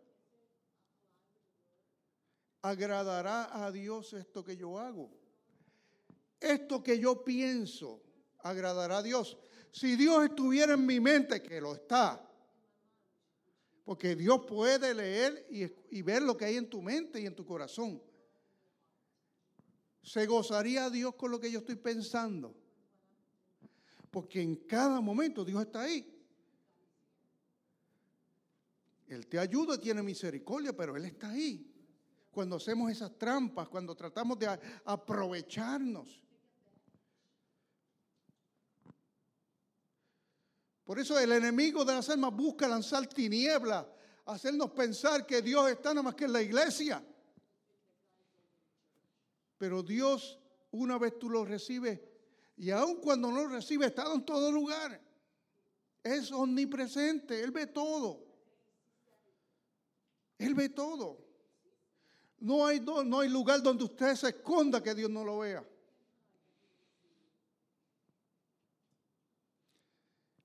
¿Agradará 2.61 3.65
a 3.65 3.71
Dios 3.71 4.13
esto 4.13 4.43
que 4.43 4.57
yo 4.57 4.79
hago? 4.79 5.11
Esto 6.39 6.81
que 6.81 6.97
yo 6.97 7.23
pienso, 7.23 8.01
¿agradará 8.39 8.97
a 8.97 9.03
Dios? 9.03 9.37
Si 9.73 9.95
Dios 9.95 10.23
estuviera 10.25 10.75
en 10.75 10.85
mi 10.85 10.99
mente, 10.99 11.41
que 11.41 11.59
lo 11.59 11.73
está, 11.73 12.23
porque 13.83 14.15
Dios 14.15 14.45
puede 14.47 14.93
leer 14.93 15.47
y, 15.49 16.01
ver 16.03 16.21
lo 16.21 16.37
que 16.37 16.45
hay 16.45 16.57
en 16.57 16.69
tu 16.69 16.79
mente 16.79 17.19
y 17.19 17.25
en 17.25 17.35
tu 17.35 17.43
corazón. 17.43 17.99
¿Se 20.03 20.27
gozaría 20.27 20.91
Dios 20.91 21.15
con 21.15 21.31
lo 21.31 21.39
que 21.39 21.51
yo 21.51 21.59
estoy 21.59 21.75
pensando? 21.75 22.55
Porque 24.11 24.43
en 24.43 24.57
cada 24.57 25.01
momento 25.01 25.43
Dios 25.43 25.63
está 25.63 25.81
ahí. 25.81 26.07
Él 29.07 29.25
te 29.25 29.39
ayuda, 29.39 29.81
tiene 29.81 30.03
misericordia, 30.03 30.71
pero 30.77 30.95
Él 30.95 31.05
está 31.05 31.31
ahí. 31.31 31.67
Cuando 32.29 32.57
hacemos 32.57 32.91
esas 32.91 33.17
trampas, 33.17 33.69
cuando 33.69 33.95
tratamos 33.95 34.37
de 34.37 34.55
aprovecharnos. 34.85 36.23
Por 40.83 40.99
eso 40.99 41.17
el 41.17 41.31
enemigo 41.31 41.85
de 41.85 41.93
las 41.93 42.09
almas 42.09 42.33
busca 42.35 42.67
lanzar 42.67 43.07
tinieblas, 43.07 43.85
hacernos 44.25 44.71
pensar 44.71 45.25
que 45.25 45.41
Dios 45.41 45.69
está 45.69 45.89
nada 45.89 46.03
más 46.03 46.15
que 46.15 46.25
en 46.25 46.33
la 46.33 46.41
iglesia. 46.41 47.03
Pero 49.57 49.81
Dios, 49.81 50.39
una 50.71 50.97
vez 50.97 51.17
tú 51.17 51.29
lo 51.29 51.45
recibes, 51.45 51.99
y 52.57 52.69
aun 52.69 52.97
cuando 52.97 53.31
no 53.31 53.43
lo 53.43 53.47
recibes, 53.47 53.87
está 53.87 54.11
en 54.13 54.25
todo 54.25 54.51
lugar. 54.51 55.01
Es 56.03 56.31
omnipresente, 56.31 57.41
Él 57.41 57.51
ve 57.51 57.67
todo. 57.67 58.25
Él 60.37 60.53
ve 60.53 60.69
todo. 60.69 61.17
No 62.39 62.65
hay, 62.65 62.81
no 62.81 63.21
hay 63.21 63.29
lugar 63.29 63.63
donde 63.63 63.85
usted 63.85 64.15
se 64.15 64.29
esconda 64.29 64.83
que 64.83 64.93
Dios 64.93 65.09
no 65.09 65.23
lo 65.23 65.39
vea. 65.39 65.65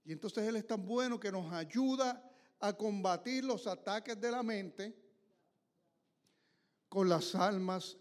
Y 0.08 0.12
entonces 0.12 0.48
Él 0.48 0.56
es 0.56 0.66
tan 0.66 0.86
bueno 0.86 1.20
que 1.20 1.30
nos 1.30 1.52
ayuda 1.52 2.24
a 2.60 2.72
combatir 2.72 3.44
los 3.44 3.66
ataques 3.66 4.18
de 4.18 4.30
la 4.30 4.42
mente 4.42 4.96
con 6.88 7.10
las 7.10 7.34
almas 7.34 7.94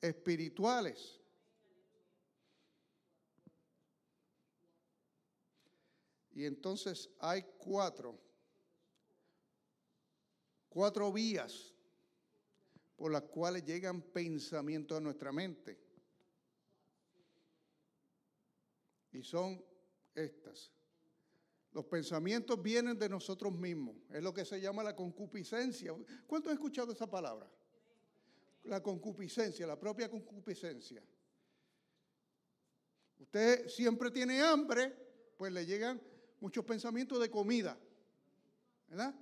espirituales. 0.00 1.20
Y 6.32 6.46
entonces 6.46 7.08
hay 7.20 7.44
cuatro, 7.58 8.18
cuatro 10.68 11.12
vías 11.12 11.72
por 12.96 13.12
las 13.12 13.22
cuales 13.22 13.64
llegan 13.64 14.02
pensamientos 14.02 14.98
a 14.98 15.00
nuestra 15.00 15.30
mente. 15.30 15.78
Y 19.12 19.22
son 19.22 19.64
estas. 20.12 20.72
Los 21.72 21.86
pensamientos 21.86 22.62
vienen 22.62 22.98
de 22.98 23.08
nosotros 23.08 23.52
mismos. 23.52 23.96
Es 24.10 24.22
lo 24.22 24.34
que 24.34 24.44
se 24.44 24.60
llama 24.60 24.82
la 24.82 24.94
concupiscencia. 24.94 25.94
¿Cuánto 26.26 26.50
han 26.50 26.54
escuchado 26.54 26.92
esa 26.92 27.08
palabra? 27.08 27.50
La 28.64 28.82
concupiscencia, 28.82 29.66
la 29.66 29.78
propia 29.78 30.10
concupiscencia. 30.10 31.02
Usted 33.18 33.68
siempre 33.68 34.10
tiene 34.10 34.40
hambre, 34.42 34.94
pues 35.36 35.52
le 35.52 35.64
llegan 35.64 36.00
muchos 36.40 36.64
pensamientos 36.64 37.20
de 37.20 37.30
comida. 37.30 37.78
¿Verdad? 38.88 39.14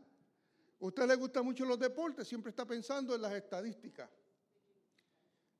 usted 0.81 1.07
le 1.07 1.15
gusta 1.15 1.43
mucho 1.43 1.65
los 1.67 1.79
deportes, 1.79 2.27
siempre 2.27 2.51
está 2.51 2.67
pensando 2.67 3.15
en 3.15 3.23
las 3.23 3.35
estadísticas. 3.35 4.11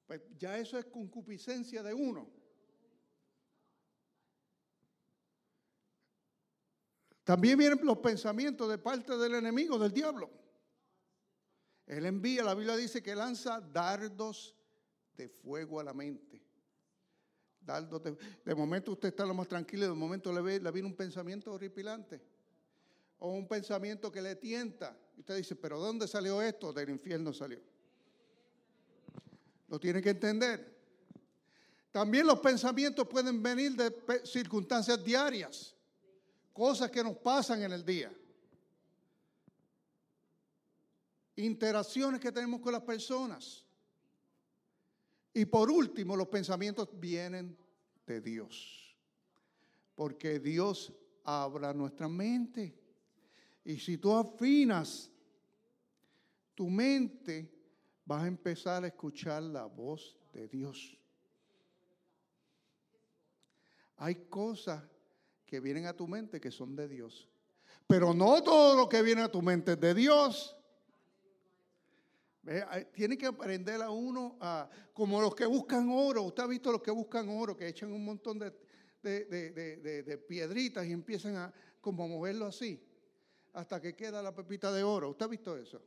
Pues 0.07 0.23
ya 0.39 0.59
eso 0.59 0.79
es 0.79 0.87
concupiscencia 0.87 1.83
de 1.83 1.95
uno. 1.95 2.29
También 7.31 7.57
vienen 7.57 7.79
los 7.85 7.99
pensamientos 7.99 8.69
de 8.69 8.77
parte 8.77 9.17
del 9.17 9.37
enemigo, 9.37 9.79
del 9.79 9.93
diablo. 9.93 10.29
Él 11.87 12.05
envía, 12.05 12.43
la 12.43 12.57
Biblia 12.57 12.75
dice 12.75 13.05
que 13.05 13.15
lanza 13.15 13.61
dardos 13.61 14.57
de 15.15 15.29
fuego 15.29 15.79
a 15.79 15.85
la 15.85 15.95
mente. 15.95 16.43
Dardos 17.61 18.03
de, 18.03 18.55
momento 18.57 18.91
usted 18.91 19.11
está 19.11 19.25
lo 19.25 19.33
más 19.33 19.47
tranquilo, 19.47 19.87
de 19.87 19.93
momento 19.95 20.33
le, 20.33 20.41
ve, 20.41 20.59
le 20.59 20.73
viene 20.73 20.89
un 20.89 20.97
pensamiento 20.97 21.53
horripilante. 21.53 22.21
O 23.21 23.31
un 23.31 23.47
pensamiento 23.47 24.11
que 24.11 24.23
le 24.23 24.35
tienta. 24.35 24.99
Y 25.17 25.21
usted 25.21 25.37
dice, 25.37 25.55
pero 25.55 25.79
¿dónde 25.79 26.09
salió 26.09 26.43
esto? 26.43 26.73
Del 26.73 26.91
infierno 26.91 27.33
salió. 27.33 27.61
Lo 29.69 29.79
tiene 29.79 30.03
que 30.03 30.11
entender. 30.11 30.77
También 31.93 32.27
los 32.27 32.41
pensamientos 32.41 33.07
pueden 33.07 33.41
venir 33.41 33.77
de 33.77 34.27
circunstancias 34.27 35.05
diarias 35.05 35.77
cosas 36.53 36.91
que 36.91 37.03
nos 37.03 37.17
pasan 37.17 37.63
en 37.63 37.73
el 37.73 37.85
día, 37.85 38.13
interacciones 41.37 42.21
que 42.21 42.33
tenemos 42.33 42.61
con 42.61 42.73
las 42.73 42.83
personas. 42.83 43.65
Y 45.33 45.45
por 45.45 45.71
último, 45.71 46.17
los 46.17 46.29
pensamientos 46.29 46.89
vienen 46.99 47.57
de 48.07 48.21
Dios, 48.21 48.97
porque 49.95 50.41
Dios 50.41 50.93
abra 51.25 51.73
nuestra 51.73 52.09
mente. 52.09 52.77
Y 53.65 53.79
si 53.79 53.99
tú 53.99 54.13
afinas 54.13 55.11
tu 56.55 56.69
mente, 56.69 57.49
vas 58.05 58.25
a 58.25 58.27
empezar 58.27 58.83
a 58.85 58.89
escuchar 58.89 59.43
la 59.43 59.67
voz 59.67 60.17
de 60.33 60.49
Dios. 60.49 60.97
Hay 63.97 64.15
cosas 64.27 64.83
que 65.51 65.59
vienen 65.59 65.87
a 65.87 65.93
tu 65.93 66.07
mente 66.07 66.41
que 66.41 66.53
son 66.53 66.77
de 66.77 66.87
Dios. 66.87 67.29
Pero 67.89 68.15
no 68.15 68.41
todo 68.41 68.77
lo 68.77 68.89
que 68.89 69.03
viene 69.03 69.23
a 69.23 69.33
tu 69.33 69.43
mente 69.43 69.73
es 69.73 69.81
de 69.81 69.95
Dios. 69.95 70.57
Tiene 72.93 73.19
que 73.19 73.27
aprender 73.27 73.83
a 73.83 73.91
uno 73.91 74.39
a, 74.41 74.71
como 74.95 75.21
los 75.21 75.35
que 75.35 75.45
buscan 75.45 75.91
oro. 75.91 76.23
Usted 76.23 76.45
ha 76.45 76.47
visto 76.47 76.71
los 76.71 76.81
que 76.81 76.93
buscan 76.93 77.29
oro, 77.29 77.57
que 77.57 77.67
echan 77.67 77.93
un 77.93 78.05
montón 78.05 78.39
de, 78.39 78.53
de, 79.03 80.25
piedritas 80.29 80.87
y 80.87 80.93
empiezan 80.93 81.37
a 81.37 81.53
como 81.81 82.07
moverlo 82.07 82.47
así, 82.47 82.81
hasta 83.53 83.81
que 83.81 83.97
queda 83.97 84.23
la 84.23 84.33
pepita 84.33 84.73
de 84.73 84.85
oro. 84.85 85.11
¿Usted 85.11 85.25
ha 85.25 85.29
visto 85.29 85.57
eso? 85.57 85.83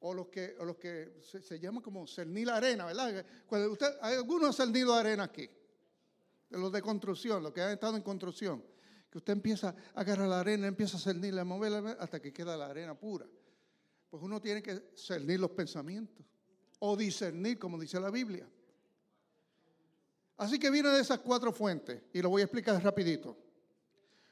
O 0.00 0.12
los 0.12 0.28
que, 0.28 0.54
o 0.60 0.64
los 0.64 0.76
que 0.76 1.16
se, 1.22 1.40
se 1.40 1.58
llama 1.58 1.80
como 1.80 2.06
cernil 2.06 2.50
arena, 2.50 2.84
¿verdad? 2.84 3.24
Cuando 3.46 3.72
usted, 3.72 3.88
hay 4.02 4.16
algunos 4.16 4.54
cernido 4.54 4.94
arena 4.94 5.24
aquí 5.24 5.48
de 6.50 6.58
los 6.58 6.72
de 6.72 6.82
construcción, 6.82 7.42
los 7.42 7.52
que 7.52 7.60
han 7.60 7.72
estado 7.72 7.96
en 7.96 8.02
construcción, 8.02 8.62
que 9.10 9.18
usted 9.18 9.32
empieza 9.32 9.74
a 9.94 10.00
agarrar 10.00 10.28
la 10.28 10.40
arena, 10.40 10.66
empieza 10.66 10.96
a 10.96 11.00
cernirla, 11.00 11.42
a 11.42 11.44
moverla 11.44 11.96
hasta 12.00 12.20
que 12.20 12.32
queda 12.32 12.56
la 12.56 12.66
arena 12.66 12.94
pura. 12.94 13.26
Pues 14.10 14.22
uno 14.22 14.40
tiene 14.40 14.62
que 14.62 14.90
cernir 14.94 15.40
los 15.40 15.50
pensamientos 15.50 16.24
o 16.80 16.96
discernir, 16.96 17.58
como 17.58 17.78
dice 17.78 18.00
la 18.00 18.10
Biblia. 18.10 18.48
Así 20.38 20.58
que 20.58 20.70
viene 20.70 20.90
de 20.90 21.00
esas 21.00 21.18
cuatro 21.18 21.52
fuentes 21.52 22.02
y 22.12 22.22
lo 22.22 22.30
voy 22.30 22.42
a 22.42 22.44
explicar 22.44 22.82
rapidito. 22.82 23.36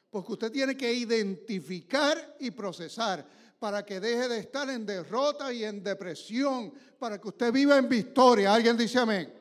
Porque 0.09 0.33
usted 0.33 0.52
tiene 0.52 0.76
que 0.76 0.92
identificar 0.92 2.37
y 2.38 2.50
procesar 2.52 3.26
para 3.59 3.85
que 3.85 3.98
deje 4.00 4.29
de 4.29 4.38
estar 4.38 4.68
en 4.70 4.87
derrota 4.87 5.52
y 5.52 5.64
en 5.64 5.83
depresión, 5.83 6.72
para 6.98 7.20
que 7.20 7.29
usted 7.29 7.52
viva 7.52 7.76
en 7.76 7.88
victoria. 7.88 8.55
¿Alguien 8.55 8.76
dice 8.76 8.98
amén? 8.98 9.33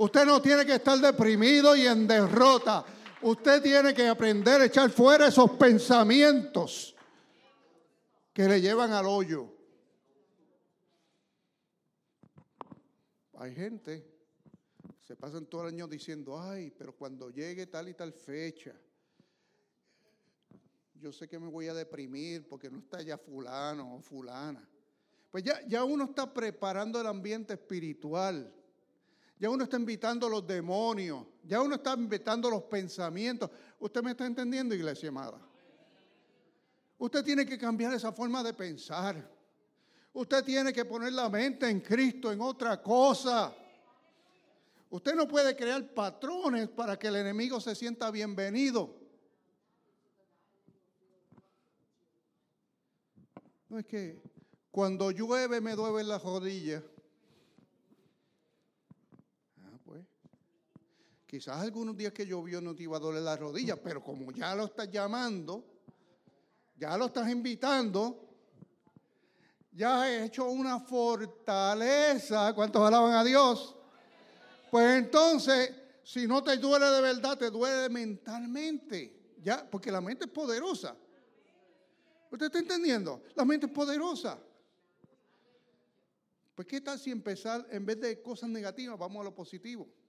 Usted 0.00 0.24
no 0.24 0.40
tiene 0.40 0.64
que 0.64 0.76
estar 0.76 0.98
deprimido 0.98 1.76
y 1.76 1.86
en 1.86 2.06
derrota. 2.06 2.86
Usted 3.20 3.62
tiene 3.62 3.92
que 3.92 4.08
aprender 4.08 4.62
a 4.62 4.64
echar 4.64 4.88
fuera 4.88 5.26
esos 5.26 5.50
pensamientos 5.58 6.96
que 8.32 8.48
le 8.48 8.62
llevan 8.62 8.92
al 8.92 9.04
hoyo. 9.04 9.52
Hay 13.34 13.54
gente, 13.54 14.10
se 15.06 15.16
pasan 15.16 15.44
todo 15.44 15.68
el 15.68 15.74
año 15.74 15.86
diciendo, 15.86 16.40
ay, 16.40 16.70
pero 16.70 16.96
cuando 16.96 17.28
llegue 17.28 17.66
tal 17.66 17.90
y 17.90 17.92
tal 17.92 18.14
fecha, 18.14 18.72
yo 20.94 21.12
sé 21.12 21.28
que 21.28 21.38
me 21.38 21.48
voy 21.48 21.68
a 21.68 21.74
deprimir 21.74 22.48
porque 22.48 22.70
no 22.70 22.78
está 22.78 23.02
ya 23.02 23.18
fulano 23.18 23.96
o 23.96 24.00
fulana. 24.00 24.66
Pues 25.30 25.44
ya, 25.44 25.60
ya 25.66 25.84
uno 25.84 26.04
está 26.04 26.32
preparando 26.32 26.98
el 26.98 27.06
ambiente 27.06 27.52
espiritual 27.52 28.50
ya 29.40 29.48
uno 29.48 29.64
está 29.64 29.78
invitando 29.78 30.28
los 30.28 30.46
demonios. 30.46 31.26
Ya 31.44 31.62
uno 31.62 31.76
está 31.76 31.94
invitando 31.94 32.50
los 32.50 32.64
pensamientos. 32.64 33.50
¿Usted 33.78 34.02
me 34.02 34.10
está 34.10 34.26
entendiendo, 34.26 34.74
iglesia 34.74 35.08
amada? 35.08 35.40
Usted 36.98 37.24
tiene 37.24 37.46
que 37.46 37.56
cambiar 37.56 37.94
esa 37.94 38.12
forma 38.12 38.42
de 38.42 38.52
pensar. 38.52 39.16
Usted 40.12 40.44
tiene 40.44 40.74
que 40.74 40.84
poner 40.84 41.14
la 41.14 41.30
mente 41.30 41.70
en 41.70 41.80
Cristo, 41.80 42.30
en 42.30 42.42
otra 42.42 42.82
cosa. 42.82 43.56
Usted 44.90 45.14
no 45.14 45.26
puede 45.26 45.56
crear 45.56 45.94
patrones 45.94 46.68
para 46.68 46.98
que 46.98 47.06
el 47.06 47.16
enemigo 47.16 47.60
se 47.60 47.74
sienta 47.74 48.10
bienvenido. 48.10 48.94
No 53.70 53.78
es 53.78 53.86
que 53.86 54.22
cuando 54.70 55.10
llueve 55.10 55.62
me 55.62 55.74
duele 55.74 56.06
las 56.06 56.22
rodillas. 56.22 56.82
Quizás 61.30 61.62
algunos 61.62 61.96
días 61.96 62.12
que 62.12 62.26
llovió 62.26 62.60
no 62.60 62.74
te 62.74 62.82
iba 62.82 62.96
a 62.96 63.00
doler 63.00 63.22
la 63.22 63.36
rodilla, 63.36 63.76
pero 63.76 64.02
como 64.02 64.32
ya 64.32 64.52
lo 64.56 64.64
estás 64.64 64.90
llamando, 64.90 65.64
ya 66.74 66.98
lo 66.98 67.06
estás 67.06 67.30
invitando, 67.30 68.28
ya 69.70 70.02
has 70.02 70.08
hecho 70.22 70.50
una 70.50 70.80
fortaleza. 70.80 72.52
¿Cuántos 72.52 72.82
alaban 72.82 73.12
a 73.12 73.22
Dios? 73.22 73.76
Pues 74.72 74.98
entonces, 74.98 75.72
si 76.02 76.26
no 76.26 76.42
te 76.42 76.56
duele 76.56 76.86
de 76.86 77.00
verdad, 77.00 77.38
te 77.38 77.48
duele 77.48 77.88
mentalmente. 77.88 79.36
Ya, 79.40 79.64
porque 79.70 79.92
la 79.92 80.00
mente 80.00 80.24
es 80.24 80.32
poderosa. 80.32 80.96
¿Usted 82.28 82.46
está 82.46 82.58
entendiendo? 82.58 83.22
La 83.36 83.44
mente 83.44 83.66
es 83.66 83.72
poderosa. 83.72 84.36
Pues, 86.56 86.66
¿qué 86.66 86.80
tal 86.80 86.98
si 86.98 87.12
empezar, 87.12 87.64
en 87.70 87.86
vez 87.86 88.00
de 88.00 88.20
cosas 88.20 88.50
negativas, 88.50 88.98
vamos 88.98 89.20
a 89.20 89.24
lo 89.26 89.32
positivo? 89.32 89.99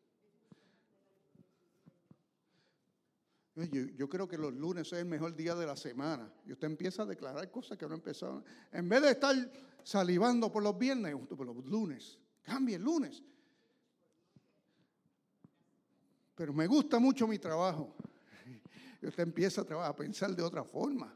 Yo, 3.55 4.07
creo 4.07 4.27
que 4.27 4.37
los 4.37 4.53
lunes 4.53 4.87
es 4.87 4.99
el 4.99 5.05
mejor 5.05 5.35
día 5.35 5.55
de 5.55 5.65
la 5.65 5.75
semana. 5.75 6.31
Y 6.45 6.53
usted 6.53 6.67
empieza 6.67 7.03
a 7.03 7.05
declarar 7.05 7.51
cosas 7.51 7.77
que 7.77 7.87
no 7.87 7.95
empezaron. 7.95 8.43
En 8.71 8.87
vez 8.87 9.01
de 9.01 9.11
estar 9.11 9.35
salivando 9.83 10.51
por 10.51 10.63
los 10.63 10.77
viernes, 10.77 11.15
por 11.27 11.45
los 11.45 11.65
lunes. 11.65 12.17
Cambie 12.43 12.75
el 12.75 12.81
lunes. 12.81 13.21
Pero 16.35 16.53
me 16.53 16.65
gusta 16.65 16.97
mucho 16.97 17.27
mi 17.27 17.39
trabajo. 17.39 17.95
Y 19.01 19.07
usted 19.07 19.23
empieza 19.23 19.65
a, 19.69 19.87
a 19.87 19.95
pensar 19.95 20.33
de 20.33 20.43
otra 20.43 20.63
forma. 20.63 21.13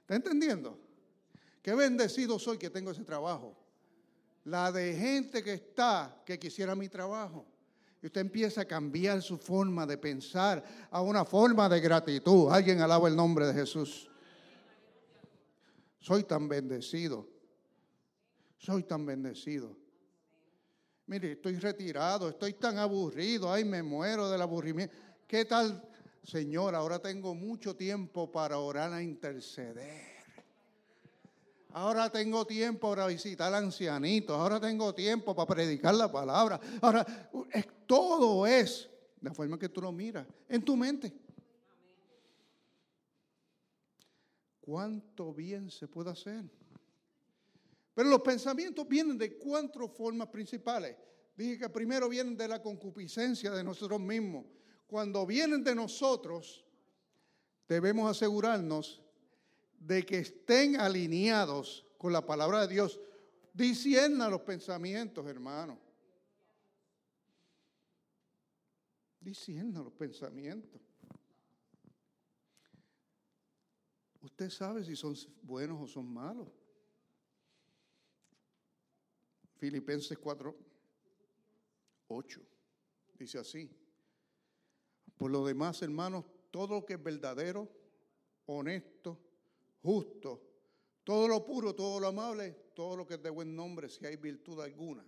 ¿Está 0.00 0.16
entendiendo? 0.16 0.78
Qué 1.62 1.74
bendecido 1.74 2.38
soy 2.38 2.58
que 2.58 2.68
tengo 2.68 2.90
ese 2.90 3.04
trabajo. 3.04 3.56
La 4.44 4.70
de 4.72 4.94
gente 4.94 5.42
que 5.42 5.54
está, 5.54 6.22
que 6.26 6.38
quisiera 6.38 6.74
mi 6.74 6.88
trabajo. 6.88 7.46
Y 8.02 8.06
usted 8.06 8.22
empieza 8.22 8.62
a 8.62 8.64
cambiar 8.64 9.20
su 9.20 9.36
forma 9.36 9.86
de 9.86 9.98
pensar 9.98 10.64
a 10.90 11.02
una 11.02 11.24
forma 11.24 11.68
de 11.68 11.80
gratitud. 11.80 12.50
Alguien 12.50 12.80
alaba 12.80 13.08
el 13.08 13.16
nombre 13.16 13.46
de 13.46 13.52
Jesús. 13.52 14.10
Soy 15.98 16.24
tan 16.24 16.48
bendecido. 16.48 17.28
Soy 18.56 18.84
tan 18.84 19.04
bendecido. 19.04 19.76
Mire, 21.06 21.32
estoy 21.32 21.56
retirado, 21.56 22.28
estoy 22.28 22.52
tan 22.52 22.78
aburrido, 22.78 23.52
ay, 23.52 23.64
me 23.64 23.82
muero 23.82 24.30
del 24.30 24.40
aburrimiento. 24.40 24.94
¿Qué 25.26 25.44
tal, 25.44 25.82
Señor? 26.22 26.74
Ahora 26.74 27.00
tengo 27.00 27.34
mucho 27.34 27.74
tiempo 27.74 28.30
para 28.30 28.58
orar 28.58 28.92
a 28.92 29.02
interceder. 29.02 30.19
Ahora 31.72 32.10
tengo 32.10 32.46
tiempo 32.46 32.90
para 32.90 33.06
visitar 33.06 33.52
ancianitos. 33.54 34.36
Ahora 34.36 34.60
tengo 34.60 34.94
tiempo 34.94 35.34
para 35.34 35.46
predicar 35.46 35.94
la 35.94 36.10
palabra. 36.10 36.60
Ahora, 36.80 37.04
todo 37.86 38.46
es 38.46 38.88
la 39.20 39.32
forma 39.32 39.58
que 39.58 39.68
tú 39.68 39.80
lo 39.80 39.92
miras 39.92 40.26
en 40.48 40.64
tu 40.64 40.76
mente. 40.76 41.12
¿Cuánto 44.60 45.32
bien 45.32 45.70
se 45.70 45.88
puede 45.88 46.10
hacer? 46.10 46.44
Pero 47.94 48.08
los 48.08 48.20
pensamientos 48.20 48.86
vienen 48.86 49.18
de 49.18 49.36
cuatro 49.36 49.88
formas 49.88 50.28
principales. 50.28 50.96
Dije 51.36 51.58
que 51.58 51.68
primero 51.68 52.08
vienen 52.08 52.36
de 52.36 52.48
la 52.48 52.62
concupiscencia 52.62 53.50
de 53.50 53.64
nosotros 53.64 54.00
mismos. 54.00 54.46
Cuando 54.86 55.24
vienen 55.26 55.62
de 55.62 55.74
nosotros, 55.74 56.64
debemos 57.68 58.10
asegurarnos 58.10 59.02
de 59.80 60.04
que 60.04 60.18
estén 60.18 60.78
alineados 60.78 61.86
con 61.98 62.12
la 62.12 62.24
palabra 62.24 62.60
de 62.60 62.68
Dios. 62.74 63.00
Discierna 63.52 64.28
los 64.28 64.42
pensamientos, 64.42 65.26
hermano. 65.26 65.78
Discierna 69.20 69.82
los 69.82 69.92
pensamientos. 69.92 70.80
Usted 74.20 74.50
sabe 74.50 74.84
si 74.84 74.94
son 74.94 75.16
buenos 75.42 75.80
o 75.80 75.86
son 75.88 76.06
malos. 76.06 76.48
Filipenses 79.56 80.16
4, 80.18 80.56
8. 82.08 82.40
Dice 83.18 83.38
así. 83.38 83.70
Por 85.16 85.30
lo 85.30 85.44
demás, 85.44 85.82
hermanos, 85.82 86.24
todo 86.50 86.76
lo 86.76 86.86
que 86.86 86.94
es 86.94 87.02
verdadero, 87.02 87.68
honesto, 88.46 89.18
justo, 89.82 90.42
todo 91.04 91.28
lo 91.28 91.44
puro, 91.44 91.74
todo 91.74 92.00
lo 92.00 92.08
amable, 92.08 92.70
todo 92.74 92.96
lo 92.96 93.06
que 93.06 93.14
es 93.14 93.22
de 93.22 93.30
buen 93.30 93.54
nombre, 93.54 93.88
si 93.88 94.04
hay 94.06 94.16
virtud 94.16 94.60
alguna. 94.60 95.04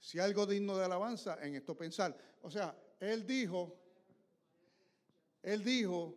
Si 0.00 0.18
algo 0.18 0.46
digno 0.46 0.76
de 0.76 0.84
alabanza, 0.84 1.38
en 1.42 1.56
esto 1.56 1.76
pensar. 1.76 2.16
O 2.42 2.50
sea, 2.50 2.76
él 3.00 3.26
dijo, 3.26 3.76
él 5.42 5.64
dijo 5.64 6.16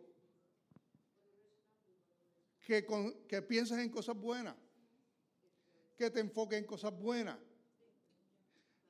que, 2.65 2.85
que 3.27 3.41
piensas 3.41 3.79
en 3.79 3.89
cosas 3.89 4.15
buenas 4.15 4.55
que 6.01 6.09
te 6.09 6.19
enfoque 6.19 6.57
en 6.57 6.65
cosas 6.65 6.91
buenas. 6.97 7.37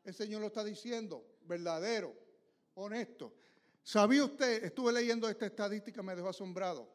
El 0.05 0.13
Señor 0.13 0.39
lo 0.39 0.47
está 0.47 0.63
diciendo, 0.63 1.25
verdadero, 1.41 2.15
honesto. 2.75 3.35
¿Sabía 3.83 4.23
usted? 4.23 4.63
Estuve 4.63 4.93
leyendo 4.93 5.27
esta 5.27 5.45
estadística, 5.45 6.01
me 6.01 6.15
dejó 6.15 6.29
asombrado. 6.29 6.89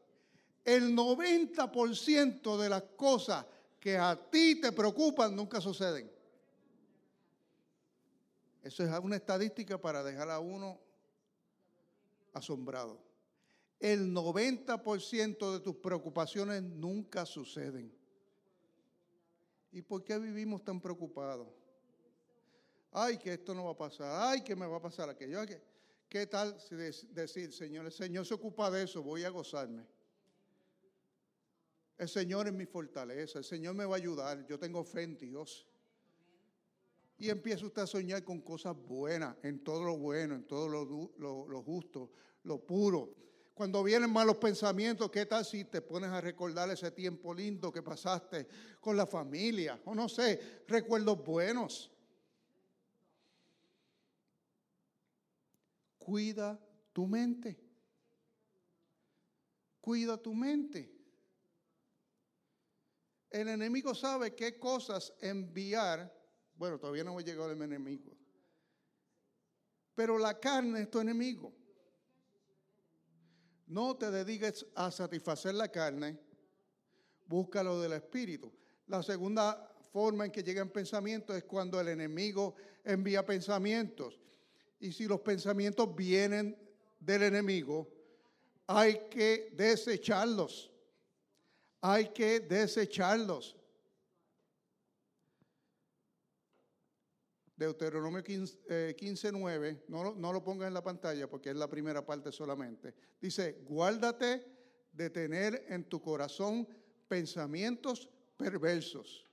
El 0.66 0.96
90% 0.96 2.58
de 2.58 2.68
las 2.68 2.82
cosas 2.96 3.46
que 3.78 3.96
a 3.96 4.16
ti 4.16 4.60
te 4.60 4.72
preocupan 4.72 5.36
nunca 5.36 5.60
suceden. 5.60 6.10
Eso 8.64 8.82
es 8.82 8.90
una 8.98 9.14
estadística 9.14 9.80
para 9.80 10.02
dejar 10.02 10.28
a 10.28 10.40
uno 10.40 10.80
asombrado. 12.32 13.00
El 13.78 14.12
90% 14.12 15.52
de 15.52 15.60
tus 15.60 15.76
preocupaciones 15.76 16.60
nunca 16.64 17.24
suceden. 17.24 17.94
¿Y 19.70 19.82
por 19.82 20.02
qué 20.02 20.18
vivimos 20.18 20.64
tan 20.64 20.80
preocupados? 20.80 21.46
Ay, 22.90 23.18
que 23.18 23.34
esto 23.34 23.54
no 23.54 23.66
va 23.66 23.70
a 23.70 23.76
pasar. 23.76 24.32
Ay, 24.32 24.42
que 24.42 24.56
me 24.56 24.66
va 24.66 24.78
a 24.78 24.82
pasar 24.82 25.08
aquello. 25.08 25.38
¿Qué 26.08 26.26
tal 26.26 26.56
decir, 27.12 27.52
Señor, 27.52 27.86
el 27.86 27.92
Señor 27.92 28.26
se 28.26 28.34
ocupa 28.34 28.68
de 28.68 28.82
eso, 28.82 29.00
voy 29.00 29.22
a 29.22 29.30
gozarme? 29.30 29.86
El 31.98 32.08
Señor 32.08 32.46
es 32.46 32.52
mi 32.52 32.66
fortaleza, 32.66 33.38
el 33.38 33.44
Señor 33.44 33.74
me 33.74 33.86
va 33.86 33.94
a 33.94 33.98
ayudar, 33.98 34.46
yo 34.46 34.58
tengo 34.58 34.84
fe 34.84 35.02
en 35.04 35.16
Dios. 35.16 35.66
Y 37.18 37.30
empieza 37.30 37.64
usted 37.64 37.82
a 37.82 37.86
soñar 37.86 38.22
con 38.22 38.42
cosas 38.42 38.76
buenas, 38.76 39.36
en 39.42 39.64
todo 39.64 39.82
lo 39.84 39.96
bueno, 39.96 40.34
en 40.34 40.44
todo 40.44 40.68
lo 40.68 41.62
justo, 41.62 42.10
lo 42.42 42.58
puro. 42.58 43.14
Cuando 43.54 43.82
vienen 43.82 44.12
malos 44.12 44.36
pensamientos, 44.36 45.10
¿qué 45.10 45.24
tal 45.24 45.42
si 45.42 45.64
te 45.64 45.80
pones 45.80 46.10
a 46.10 46.20
recordar 46.20 46.68
ese 46.68 46.90
tiempo 46.90 47.32
lindo 47.32 47.72
que 47.72 47.82
pasaste 47.82 48.46
con 48.78 48.98
la 48.98 49.06
familia? 49.06 49.80
O 49.86 49.94
no 49.94 50.10
sé, 50.10 50.62
recuerdos 50.68 51.24
buenos. 51.24 51.90
Cuida 55.98 56.60
tu 56.92 57.06
mente. 57.06 57.58
Cuida 59.80 60.18
tu 60.18 60.34
mente. 60.34 60.95
El 63.36 63.48
enemigo 63.48 63.94
sabe 63.94 64.34
qué 64.34 64.58
cosas 64.58 65.12
enviar. 65.20 66.10
Bueno, 66.54 66.78
todavía 66.78 67.04
no 67.04 67.10
hemos 67.10 67.24
llegado 67.24 67.50
al 67.50 67.60
enemigo. 67.60 68.16
Pero 69.94 70.16
la 70.16 70.40
carne 70.40 70.80
es 70.80 70.90
tu 70.90 71.00
enemigo. 71.00 71.52
No 73.66 73.94
te 73.94 74.10
dediques 74.10 74.64
a 74.74 74.90
satisfacer 74.90 75.54
la 75.54 75.68
carne, 75.70 76.18
busca 77.26 77.62
lo 77.62 77.78
del 77.78 77.92
espíritu. 77.92 78.50
La 78.86 79.02
segunda 79.02 79.70
forma 79.92 80.24
en 80.24 80.30
que 80.30 80.42
llegan 80.42 80.70
pensamientos 80.70 81.36
es 81.36 81.44
cuando 81.44 81.78
el 81.78 81.88
enemigo 81.88 82.54
envía 82.84 83.26
pensamientos. 83.26 84.18
Y 84.80 84.92
si 84.92 85.06
los 85.06 85.20
pensamientos 85.20 85.94
vienen 85.94 86.56
del 86.98 87.24
enemigo, 87.24 87.86
hay 88.66 89.08
que 89.10 89.50
desecharlos. 89.52 90.72
Hay 91.80 92.08
que 92.08 92.40
desecharlos. 92.40 93.56
Deuteronomio 97.56 98.22
15, 98.22 99.32
9, 99.32 99.68
eh, 99.68 99.84
no, 99.88 100.14
no 100.14 100.32
lo 100.32 100.44
pongas 100.44 100.68
en 100.68 100.74
la 100.74 100.82
pantalla 100.82 101.28
porque 101.28 101.50
es 101.50 101.56
la 101.56 101.68
primera 101.68 102.04
parte 102.04 102.30
solamente. 102.30 102.94
Dice, 103.18 103.62
guárdate 103.64 104.44
de 104.92 105.10
tener 105.10 105.64
en 105.68 105.84
tu 105.84 106.02
corazón 106.02 106.68
pensamientos 107.08 108.10
perversos. 108.36 109.26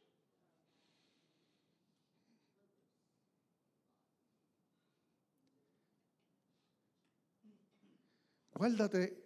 Guárdate 8.54 9.22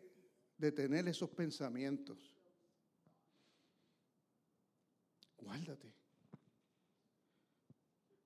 de 0.57 0.71
tener 0.71 1.07
esos 1.07 1.29
pensamientos. 1.29 2.36
Guárdate. 5.47 5.93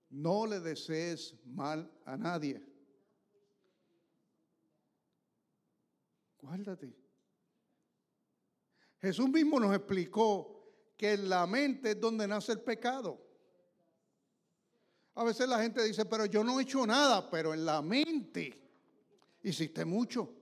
No 0.10 0.45
le 0.47 0.60
desees 0.60 1.36
mal 1.45 1.89
a 2.03 2.17
nadie. 2.17 2.60
Guárdate. 6.41 6.93
Jesús 8.99 9.29
mismo 9.29 9.60
nos 9.60 9.75
explicó 9.75 10.73
que 10.97 11.13
en 11.13 11.29
la 11.29 11.45
mente 11.45 11.91
es 11.91 11.99
donde 11.99 12.27
nace 12.27 12.53
el 12.53 12.62
pecado. 12.62 13.23
A 15.13 15.23
veces 15.23 15.47
la 15.47 15.62
gente 15.62 15.84
dice, 15.84 16.05
pero 16.05 16.25
yo 16.25 16.43
no 16.43 16.60
he 16.60 16.63
hecho 16.63 16.86
nada, 16.88 17.29
pero 17.29 17.53
en 17.53 17.65
la 17.65 17.84
mente 17.84 18.60
hiciste 19.43 19.86
mucho. 19.86 20.34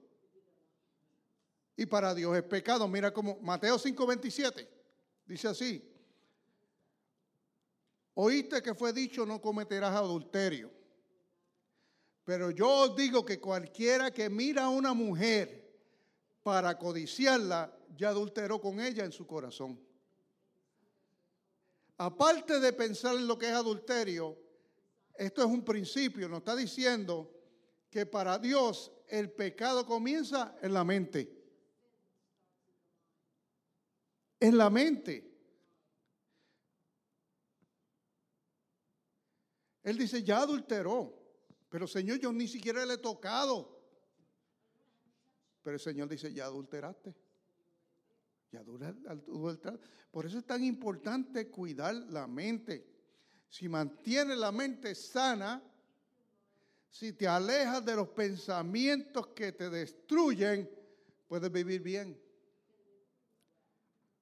Y 1.76 1.86
para 1.86 2.16
Dios 2.16 2.38
es 2.38 2.44
pecado. 2.44 2.88
Mira 2.88 3.14
como 3.14 3.38
Mateo 3.42 3.78
5:27 3.78 4.68
dice 5.26 5.48
así, 5.48 5.89
Oíste 8.22 8.62
que 8.62 8.76
fue 8.76 8.92
dicho, 8.92 9.26
no 9.26 9.40
cometerás 9.40 9.96
adulterio. 9.96 10.70
Pero 12.26 12.52
yo 12.52 12.68
os 12.68 12.96
digo 12.96 13.24
que 13.24 13.40
cualquiera 13.40 14.12
que 14.12 14.30
mira 14.30 14.66
a 14.66 14.70
una 14.70 14.94
mujer 14.94 15.74
para 16.44 16.78
codiciarla, 16.78 17.74
ya 17.96 18.10
adulteró 18.10 18.60
con 18.60 18.82
ella 18.82 19.06
en 19.06 19.14
su 19.14 19.26
corazón. 19.26 19.80
Aparte 21.98 22.60
de 22.60 22.74
pensar 22.74 23.16
en 23.16 23.26
lo 23.26 23.38
que 23.40 23.48
es 23.48 23.54
adulterio, 23.54 24.38
esto 25.16 25.42
es 25.42 25.48
un 25.48 25.64
principio, 25.64 26.28
nos 26.28 26.40
está 26.40 26.56
diciendo 26.56 27.32
que 27.90 28.06
para 28.06 28.38
Dios 28.38 28.92
el 29.08 29.32
pecado 29.32 29.86
comienza 29.86 30.58
en 30.62 30.74
la 30.74 30.84
mente. 30.84 31.40
en 34.40 34.58
la 34.58 34.70
mente. 34.70 35.29
Él 39.90 39.98
dice, 39.98 40.22
ya 40.22 40.42
adulteró, 40.42 41.20
pero 41.68 41.88
Señor, 41.88 42.20
yo 42.20 42.32
ni 42.32 42.48
siquiera 42.48 42.86
le 42.86 42.94
he 42.94 42.98
tocado. 43.00 43.76
Pero 45.64 45.76
el 45.76 45.80
Señor 45.80 46.08
dice, 46.08 46.32
ya 46.32 46.46
adulteraste. 46.46 47.16
Ya 48.52 48.60
adulteraste. 48.60 49.80
Por 50.12 50.28
eso 50.28 50.38
es 50.38 50.46
tan 50.46 50.64
importante 50.64 51.50
cuidar 51.50 51.96
la 51.96 52.28
mente. 52.28 52.88
Si 53.50 53.68
mantienes 53.68 54.38
la 54.38 54.52
mente 54.52 54.94
sana, 54.94 55.64
si 56.92 57.14
te 57.14 57.28
alejas 57.28 57.84
de 57.84 57.96
los 57.96 58.10
pensamientos 58.10 59.30
que 59.30 59.54
te 59.54 59.72
destruyen, 59.72 60.70
puedes 61.28 61.52
vivir 61.52 61.82
bien. 61.82 62.22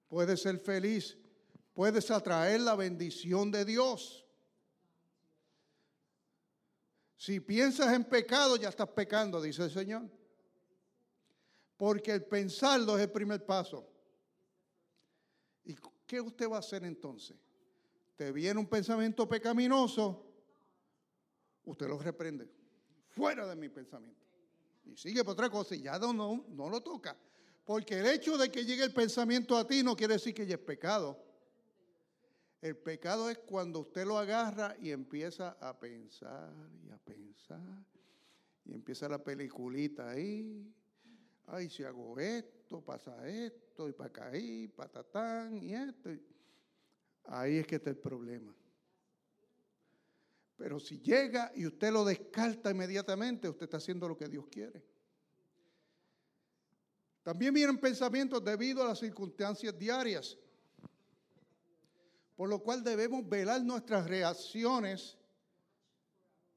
Puedes 0.08 0.42
ser 0.42 0.60
feliz. 0.60 1.18
Puedes 1.74 2.10
atraer 2.10 2.62
la 2.62 2.76
bendición 2.76 3.52
de 3.52 3.66
Dios. 3.66 4.27
Si 7.18 7.40
piensas 7.40 7.94
en 7.94 8.04
pecado, 8.04 8.56
ya 8.56 8.70
estás 8.70 8.90
pecando, 8.90 9.42
dice 9.42 9.64
el 9.64 9.72
Señor. 9.72 10.08
Porque 11.76 12.12
el 12.12 12.24
pensarlo 12.24 12.96
es 12.96 13.04
el 13.04 13.12
primer 13.12 13.44
paso. 13.46 13.88
¿Y 15.66 15.76
qué 16.06 16.22
usted 16.22 16.50
va 16.50 16.58
a 16.58 16.60
hacer 16.60 16.86
entonces? 16.86 17.36
Te 18.16 18.32
viene 18.32 18.60
un 18.60 18.68
pensamiento 18.68 19.28
pecaminoso, 19.28 20.26
usted 21.66 21.88
lo 21.88 22.00
reprende. 22.00 22.50
Fuera 23.10 23.48
de 23.48 23.56
mi 23.56 23.70
pensamiento. 23.70 24.26
Y 24.86 24.96
sigue 24.96 25.24
por 25.24 25.34
otra 25.34 25.50
cosa 25.50 25.76
y 25.76 25.82
ya 25.82 26.00
no, 26.00 26.14
no, 26.14 26.70
lo 26.70 26.82
toca. 26.82 27.18
Porque 27.66 28.00
el 28.00 28.06
hecho 28.08 28.38
de 28.38 28.50
que 28.50 28.64
llegue 28.64 28.84
el 28.84 28.94
pensamiento 28.94 29.58
a 29.58 29.68
ti 29.68 29.84
no 29.84 29.96
quiere 29.96 30.14
decir 30.14 30.34
que 30.34 30.46
ya 30.46 30.56
es 30.56 30.62
pecado. 30.62 31.27
El 32.62 32.76
pecado 32.78 33.30
es 33.30 33.38
cuando 33.38 33.82
usted 33.82 34.06
lo 34.06 34.18
agarra 34.18 34.76
y 34.80 34.92
empieza 34.92 35.58
a 35.60 35.78
pensar 35.80 36.52
y 36.84 36.90
a 36.90 36.98
pensar. 36.98 37.86
Y 38.66 38.74
empieza 38.74 39.08
la 39.08 39.24
peliculita 39.24 40.10
ahí. 40.10 40.74
Ay, 41.46 41.70
si 41.70 41.84
hago 41.84 42.20
esto, 42.20 42.82
pasa 42.84 43.28
esto, 43.28 43.88
y 43.88 43.94
para 43.94 44.10
acá, 44.10 44.38
y 44.38 44.68
patatán, 44.68 45.64
y 45.64 45.74
esto. 45.74 46.10
Ahí 47.26 47.58
es 47.58 47.68
que 47.68 47.76
está 47.76 47.90
el 47.90 47.98
problema. 47.98 48.54
Pero 50.58 50.80
si 50.80 51.00
llega 51.00 51.52
y 51.56 51.68
usted 51.68 51.92
lo 51.92 52.04
descarta 52.04 52.72
inmediatamente, 52.72 53.48
usted 53.48 53.66
está 53.66 53.78
haciendo 53.78 54.10
lo 54.10 54.18
que 54.18 54.28
Dios 54.28 54.48
quiere. 54.48 54.84
También 57.22 57.54
vienen 57.54 57.78
pensamientos 57.78 58.44
debido 58.44 58.82
a 58.82 58.88
las 58.88 59.00
circunstancias 59.00 59.78
diarias. 59.78 60.38
Por 62.38 62.50
lo 62.50 62.60
cual 62.60 62.84
debemos 62.84 63.28
velar 63.28 63.64
nuestras 63.64 64.08
reacciones 64.08 65.18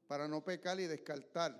para 0.07 0.27
no 0.27 0.43
pecar 0.43 0.79
y 0.79 0.85
descartar 0.85 1.59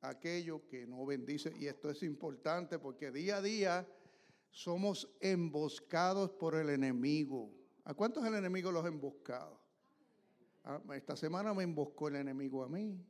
aquello 0.00 0.66
que 0.66 0.88
no 0.88 1.06
bendice. 1.06 1.52
Y 1.56 1.68
esto 1.68 1.88
es 1.88 2.02
importante 2.02 2.80
porque 2.80 3.12
día 3.12 3.36
a 3.36 3.42
día 3.42 3.88
somos 4.50 5.08
emboscados 5.20 6.32
por 6.32 6.56
el 6.56 6.68
enemigo. 6.68 7.54
¿A 7.84 7.94
cuántos 7.94 8.26
el 8.26 8.34
enemigo 8.34 8.72
los 8.72 8.84
ha 8.84 8.88
emboscado? 8.88 9.56
Ah, 10.64 10.80
esta 10.94 11.16
semana 11.16 11.54
me 11.54 11.62
emboscó 11.62 12.08
el 12.08 12.16
enemigo 12.16 12.64
a 12.64 12.68
mí 12.68 13.00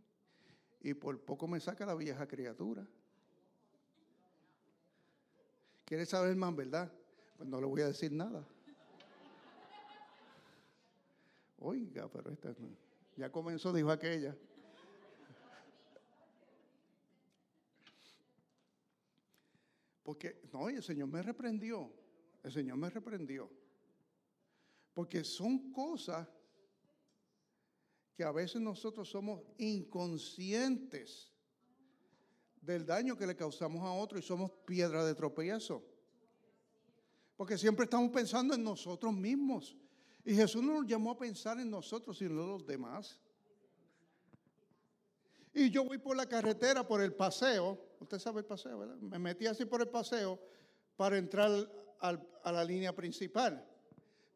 y 0.83 0.93
por 0.93 1.19
poco 1.23 1.49
me 1.49 1.59
saca 1.59 1.87
la 1.87 1.95
vieja 1.95 2.29
criatura. 2.29 2.87
¿Quiere 5.87 6.05
saber 6.05 6.37
más, 6.37 6.55
verdad? 6.55 6.93
Pues 7.39 7.49
no 7.49 7.59
le 7.61 7.67
voy 7.67 7.81
a 7.81 7.87
decir 7.87 8.13
nada. 8.13 8.47
Oiga, 11.65 12.11
pero 12.11 12.33
esta 12.33 12.55
ya 13.17 13.31
comenzó, 13.31 13.73
dijo 13.73 13.91
aquella. 13.91 14.37
Porque, 20.03 20.41
no, 20.53 20.69
el 20.69 20.83
Señor 20.83 21.07
me 21.07 21.23
reprendió. 21.23 21.93
El 22.43 22.51
Señor 22.51 22.77
me 22.79 22.91
reprendió. 22.91 23.49
Porque 24.93 25.23
son 25.23 25.73
cosas 25.73 26.29
que 28.17 28.25
a 28.25 28.33
veces 28.33 28.61
nosotros 28.61 29.09
somos 29.09 29.43
inconscientes 29.59 31.33
del 32.61 32.85
daño 32.85 33.17
que 33.17 33.27
le 33.27 33.37
causamos 33.37 33.83
a 33.83 33.93
otro 33.93 34.19
y 34.19 34.23
somos 34.23 34.51
piedra 34.67 35.05
de 35.05 35.15
tropiezo. 35.15 35.85
Porque 37.37 37.57
siempre 37.57 37.85
estamos 37.85 38.11
pensando 38.11 38.55
en 38.55 38.65
nosotros 38.65 39.15
mismos. 39.15 39.77
Y 40.25 40.35
Jesús 40.35 40.63
no 40.63 40.75
nos 40.75 40.87
llamó 40.87 41.13
a 41.13 41.19
pensar 41.19 41.59
en 41.59 41.71
nosotros, 41.71 42.17
sino 42.19 42.31
en 42.31 42.49
los 42.49 42.67
demás. 42.67 43.19
Y 45.53 45.71
yo 45.71 45.85
voy 45.85 45.99
por 45.99 46.17
la 46.17 46.27
carretera, 46.27 46.87
por 46.87 47.03
el 47.03 47.13
paseo, 47.13 47.79
usted 48.01 48.19
sabe 48.19 48.41
el 48.41 48.47
paseo, 48.47 48.79
¿verdad? 48.79 48.97
Me 48.97 49.19
metí 49.19 49.47
así 49.47 49.65
por 49.65 49.81
el 49.81 49.89
paseo 49.89 50.41
para 50.97 51.19
entrar 51.19 51.51
a 52.01 52.53
la 52.53 52.65
línea 52.65 52.95
principal, 52.95 53.65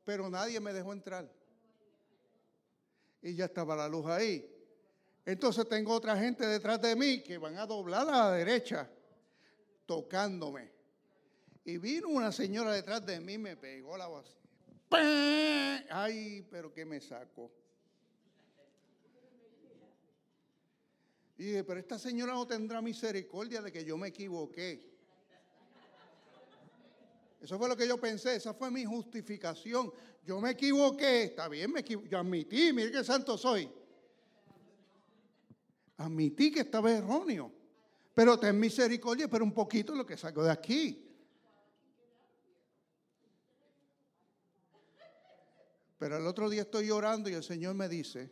pero 0.04 0.28
nadie 0.28 0.60
me 0.60 0.72
dejó 0.72 0.92
entrar. 0.92 1.30
Y 3.22 3.34
ya 3.34 3.46
estaba 3.46 3.74
la 3.74 3.88
luz 3.88 4.06
ahí. 4.06 4.52
Entonces 5.24 5.68
tengo 5.68 5.92
otra 5.92 6.16
gente 6.16 6.46
detrás 6.46 6.80
de 6.82 6.94
mí 6.94 7.22
que 7.22 7.38
van 7.38 7.56
a 7.58 7.66
doblar 7.66 8.08
a 8.08 8.28
la 8.28 8.32
derecha, 8.32 8.88
tocándome. 9.86 10.70
Y 11.64 11.78
vino 11.78 12.08
una 12.08 12.30
señora 12.30 12.72
detrás 12.72 13.04
de 13.04 13.20
mí, 13.20 13.38
me 13.38 13.56
pegó 13.56 13.96
la 13.96 14.06
voz. 14.06 14.36
Ay, 14.90 16.46
pero 16.50 16.72
¿qué 16.72 16.84
me 16.84 17.00
saco? 17.00 17.50
Y 21.38 21.44
dije, 21.44 21.64
pero 21.64 21.80
esta 21.80 21.98
señora 21.98 22.32
no 22.32 22.46
tendrá 22.46 22.80
misericordia 22.80 23.60
de 23.60 23.70
que 23.70 23.84
yo 23.84 23.96
me 23.96 24.08
equivoqué. 24.08 24.96
Eso 27.40 27.58
fue 27.58 27.68
lo 27.68 27.76
que 27.76 27.86
yo 27.86 28.00
pensé, 28.00 28.36
esa 28.36 28.54
fue 28.54 28.70
mi 28.70 28.84
justificación. 28.84 29.92
Yo 30.24 30.40
me 30.40 30.50
equivoqué, 30.50 31.24
está 31.24 31.48
bien, 31.48 31.72
me 31.72 31.82
yo 31.82 32.18
admití, 32.18 32.72
mire 32.72 32.90
qué 32.90 33.04
santo 33.04 33.36
soy. 33.36 33.70
Admití 35.98 36.50
que 36.50 36.60
estaba 36.60 36.90
erróneo. 36.90 37.52
Pero 38.14 38.38
ten 38.38 38.58
misericordia, 38.58 39.28
pero 39.28 39.44
un 39.44 39.52
poquito 39.52 39.94
lo 39.94 40.06
que 40.06 40.16
saco 40.16 40.42
de 40.42 40.50
aquí. 40.50 41.05
Pero 45.98 46.16
el 46.18 46.26
otro 46.26 46.50
día 46.50 46.62
estoy 46.62 46.88
llorando 46.88 47.30
y 47.30 47.34
el 47.34 47.42
Señor 47.42 47.74
me 47.74 47.88
dice, 47.88 48.30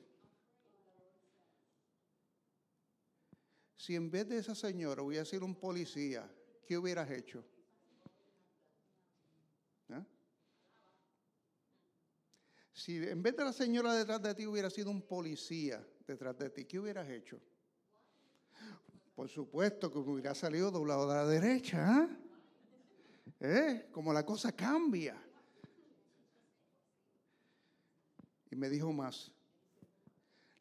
si 3.77 3.95
en 3.95 4.11
vez 4.11 4.29
de 4.29 4.39
esa 4.39 4.55
señora 4.55 5.03
hubiera 5.03 5.25
sido 5.25 5.45
un 5.45 5.55
policía, 5.55 6.31
¿qué 6.67 6.77
hubieras 6.77 7.11
hecho? 7.11 7.45
¿Eh? 9.89 10.05
Si 12.73 12.97
en 12.97 13.23
vez 13.23 13.37
de 13.37 13.45
la 13.45 13.53
señora 13.53 13.95
detrás 13.95 14.23
de 14.23 14.35
ti 14.35 14.47
hubiera 14.47 14.69
sido 14.69 14.91
un 14.91 15.03
policía 15.03 15.87
detrás 16.07 16.37
de 16.39 16.51
ti, 16.51 16.65
¿qué 16.65 16.79
hubieras 16.79 17.09
hecho? 17.09 17.41
Por 19.15 19.29
supuesto 19.29 19.91
que 19.91 19.99
hubiera 19.99 20.35
salido 20.35 20.71
doblado 20.71 21.09
de 21.09 21.15
la 21.15 21.27
derecha. 21.27 22.03
¿eh? 22.03 22.25
¿Eh? 23.41 23.89
Como 23.93 24.13
la 24.13 24.25
cosa 24.25 24.53
cambia. 24.53 25.17
Y 28.55 28.57
me 28.57 28.71
dijo 28.71 28.93
más, 28.93 29.33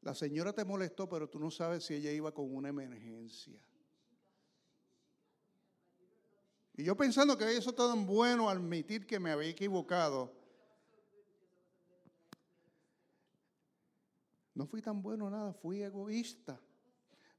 la 0.02 0.16
señora 0.16 0.52
te 0.52 0.66
molestó, 0.66 1.08
pero 1.08 1.30
tú 1.30 1.38
no 1.38 1.52
sabes 1.52 1.84
si 1.84 1.94
ella 1.94 2.12
iba 2.12 2.34
con 2.34 2.52
una 2.52 2.70
emergencia. 2.70 3.54
Y 6.76 6.84
yo 6.84 6.98
pensando 6.98 7.38
que 7.38 7.56
eso 7.56 7.72
tan 7.72 8.08
bueno 8.08 8.50
admitir 8.50 9.06
que 9.06 9.20
me 9.20 9.30
había 9.30 9.50
equivocado. 9.50 10.34
No 14.56 14.66
fui 14.66 14.82
tan 14.82 15.00
bueno 15.00 15.30
nada, 15.30 15.54
fui 15.54 15.84
egoísta. 15.84 16.60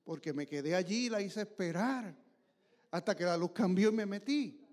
Porque 0.05 0.33
me 0.33 0.47
quedé 0.47 0.77
allí 0.77 1.07
y 1.07 1.11
la 1.11 1.21
hice 1.21 1.41
esperar. 1.41 2.17
Hasta 2.93 3.17
que 3.17 3.25
la 3.25 3.37
luz 3.37 3.51
cambió 3.51 3.89
y 3.89 3.93
me 3.93 4.07
metí. 4.07 4.65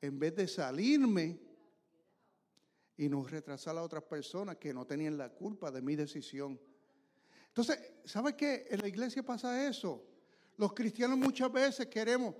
En 0.00 0.18
vez 0.18 0.34
de 0.34 0.48
salirme 0.48 1.47
y 2.98 3.08
no 3.08 3.24
retrasar 3.24 3.78
a 3.78 3.82
otras 3.82 4.02
personas 4.02 4.56
que 4.56 4.74
no 4.74 4.84
tenían 4.84 5.16
la 5.16 5.30
culpa 5.30 5.70
de 5.70 5.80
mi 5.80 5.94
decisión. 5.94 6.60
Entonces, 7.46 7.78
¿sabe 8.04 8.36
qué? 8.36 8.66
En 8.70 8.80
la 8.80 8.88
iglesia 8.88 9.22
pasa 9.22 9.66
eso. 9.68 10.04
Los 10.56 10.74
cristianos 10.74 11.16
muchas 11.16 11.50
veces 11.52 11.86
queremos, 11.86 12.34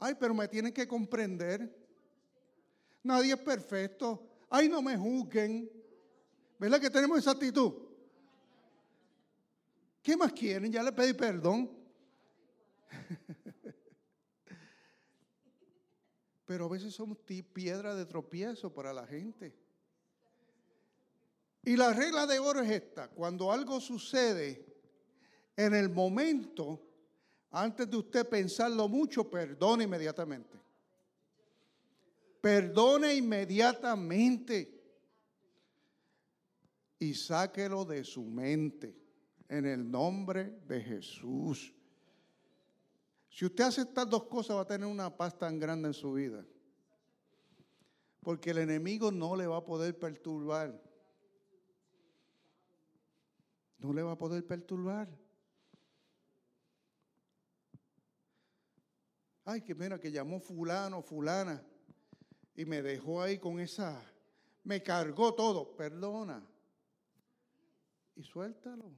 ay, 0.00 0.16
pero 0.18 0.34
me 0.34 0.48
tienen 0.48 0.72
que 0.72 0.88
comprender. 0.88 1.72
Nadie 3.04 3.34
es 3.34 3.38
perfecto. 3.38 4.26
Ay, 4.50 4.68
no 4.68 4.82
me 4.82 4.96
juzguen. 4.96 5.70
¿Verdad 6.58 6.80
que 6.80 6.90
tenemos 6.90 7.18
esa 7.18 7.30
actitud? 7.30 7.72
¿Qué 10.02 10.16
más 10.16 10.32
quieren? 10.32 10.72
Ya 10.72 10.82
le 10.82 10.90
pedí 10.90 11.14
perdón. 11.14 11.70
pero 16.44 16.66
a 16.66 16.68
veces 16.68 16.92
somos 16.92 17.18
piedra 17.52 17.94
de 17.94 18.04
tropiezo 18.06 18.74
para 18.74 18.92
la 18.92 19.06
gente. 19.06 19.63
Y 21.64 21.76
la 21.76 21.92
regla 21.92 22.26
de 22.26 22.38
oro 22.38 22.60
es 22.60 22.70
esta, 22.70 23.08
cuando 23.08 23.50
algo 23.50 23.80
sucede, 23.80 24.66
en 25.56 25.74
el 25.74 25.88
momento, 25.88 26.80
antes 27.50 27.88
de 27.88 27.96
usted 27.96 28.28
pensarlo 28.28 28.88
mucho, 28.88 29.30
perdone 29.30 29.84
inmediatamente. 29.84 30.60
Perdone 32.40 33.14
inmediatamente 33.14 34.82
y 36.98 37.14
sáquelo 37.14 37.84
de 37.84 38.04
su 38.04 38.22
mente 38.22 38.94
en 39.48 39.64
el 39.64 39.90
nombre 39.90 40.60
de 40.66 40.80
Jesús. 40.80 41.72
Si 43.30 43.44
usted 43.46 43.64
hace 43.64 43.80
estas 43.82 44.08
dos 44.08 44.24
cosas 44.24 44.56
va 44.56 44.62
a 44.62 44.66
tener 44.66 44.86
una 44.86 45.16
paz 45.16 45.38
tan 45.38 45.58
grande 45.58 45.88
en 45.88 45.94
su 45.94 46.12
vida. 46.12 46.44
Porque 48.20 48.50
el 48.50 48.58
enemigo 48.58 49.10
no 49.10 49.34
le 49.36 49.46
va 49.46 49.58
a 49.58 49.64
poder 49.64 49.98
perturbar. 49.98 50.80
No 53.84 53.92
le 53.92 54.02
va 54.02 54.12
a 54.12 54.18
poder 54.18 54.46
perturbar. 54.46 55.06
Ay, 59.44 59.60
que 59.60 59.74
mira, 59.74 60.00
que 60.00 60.10
llamó 60.10 60.40
fulano, 60.40 61.02
fulana, 61.02 61.62
y 62.56 62.64
me 62.64 62.80
dejó 62.80 63.20
ahí 63.20 63.38
con 63.38 63.60
esa, 63.60 64.02
me 64.62 64.82
cargó 64.82 65.34
todo, 65.34 65.76
perdona. 65.76 66.42
Y 68.16 68.22
suéltalo. 68.22 68.90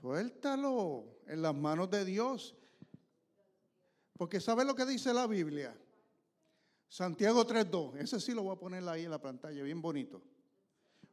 Suéltalo 0.00 1.20
en 1.28 1.42
las 1.42 1.54
manos 1.54 1.88
de 1.88 2.04
Dios. 2.04 2.56
Porque 4.14 4.40
¿sabe 4.40 4.64
lo 4.64 4.74
que 4.74 4.86
dice 4.86 5.14
la 5.14 5.28
Biblia? 5.28 5.72
Santiago 6.88 7.46
3.2. 7.46 7.98
Ese 7.98 8.18
sí 8.18 8.32
lo 8.32 8.42
voy 8.42 8.56
a 8.56 8.58
poner 8.58 8.88
ahí 8.88 9.04
en 9.04 9.12
la 9.12 9.20
pantalla, 9.20 9.62
bien 9.62 9.80
bonito. 9.80 10.20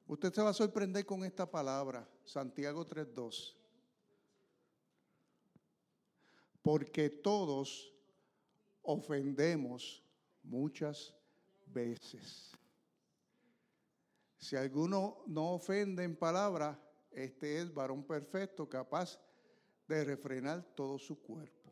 Usted 0.06 0.34
se 0.34 0.42
va 0.42 0.50
a 0.50 0.54
sorprender 0.54 1.06
con 1.06 1.24
esta 1.24 1.50
palabra, 1.50 2.08
Santiago 2.24 2.86
3.2 2.86 3.64
porque 6.64 7.10
todos 7.10 7.94
ofendemos 8.82 10.02
muchas 10.42 11.14
veces. 11.68 12.52
Si 14.40 14.56
alguno 14.56 15.24
no 15.28 15.54
ofende 15.54 16.04
en 16.04 16.16
palabra, 16.16 16.82
este 17.12 17.62
es 17.62 17.74
varón 17.74 18.04
perfecto, 18.04 18.68
capaz 18.68 19.20
de 19.88 20.04
refrenar 20.06 20.64
todo 20.74 20.98
su 20.98 21.22
cuerpo. 21.22 21.72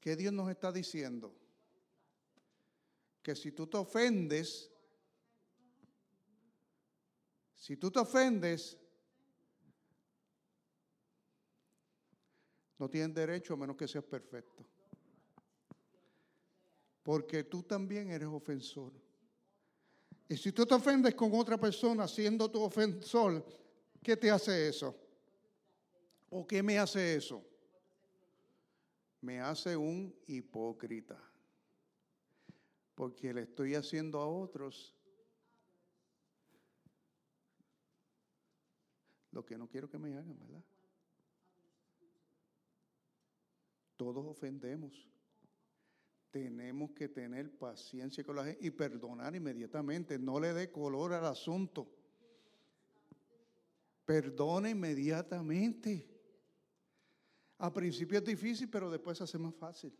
¿Qué 0.00 0.14
Dios 0.16 0.32
nos 0.32 0.50
está 0.50 0.70
diciendo? 0.70 1.34
Que 3.22 3.34
si 3.34 3.52
tú 3.52 3.66
te 3.66 3.78
ofendes, 3.78 4.70
si 7.64 7.78
tú 7.78 7.90
te 7.90 7.98
ofendes, 7.98 8.78
No 12.76 12.90
tienen 12.90 13.14
derecho 13.14 13.54
a 13.54 13.56
menos 13.56 13.76
que 13.76 13.88
seas 13.88 14.04
perfecto. 14.04 14.62
Porque 17.02 17.44
tú 17.44 17.62
también 17.62 18.10
eres 18.10 18.28
ofensor. 18.28 18.92
Y 20.28 20.36
si 20.36 20.52
tú 20.52 20.66
te 20.66 20.74
ofendes 20.74 21.14
con 21.14 21.32
otra 21.34 21.56
persona 21.56 22.06
siendo 22.06 22.50
tu 22.50 22.60
ofensor, 22.60 23.42
¿qué 24.02 24.18
te 24.18 24.30
hace 24.30 24.68
eso? 24.68 24.94
¿O 26.28 26.46
qué 26.46 26.62
me 26.62 26.78
hace 26.78 27.16
eso? 27.16 27.42
Me 29.22 29.40
hace 29.40 29.76
un 29.76 30.14
hipócrita. 30.26 31.18
Porque 32.94 33.32
le 33.32 33.42
estoy 33.42 33.74
haciendo 33.74 34.20
a 34.20 34.26
otros 34.26 34.93
lo 39.34 39.44
que 39.44 39.58
no 39.58 39.68
quiero 39.68 39.90
que 39.90 39.98
me 39.98 40.14
hagan, 40.14 40.38
¿verdad? 40.38 40.62
Todos 43.96 44.24
ofendemos. 44.24 44.92
Tenemos 46.30 46.92
que 46.92 47.08
tener 47.08 47.50
paciencia 47.56 48.24
con 48.24 48.36
la 48.36 48.44
gente 48.44 48.64
y 48.64 48.70
perdonar 48.70 49.34
inmediatamente. 49.34 50.18
No 50.18 50.40
le 50.40 50.52
dé 50.52 50.70
color 50.70 51.12
al 51.12 51.26
asunto. 51.26 51.88
Perdona 54.04 54.70
inmediatamente. 54.70 56.08
A 57.58 57.72
principio 57.72 58.18
es 58.18 58.24
difícil, 58.24 58.68
pero 58.68 58.90
después 58.90 59.18
se 59.18 59.24
hace 59.24 59.38
más 59.38 59.54
fácil. 59.54 59.92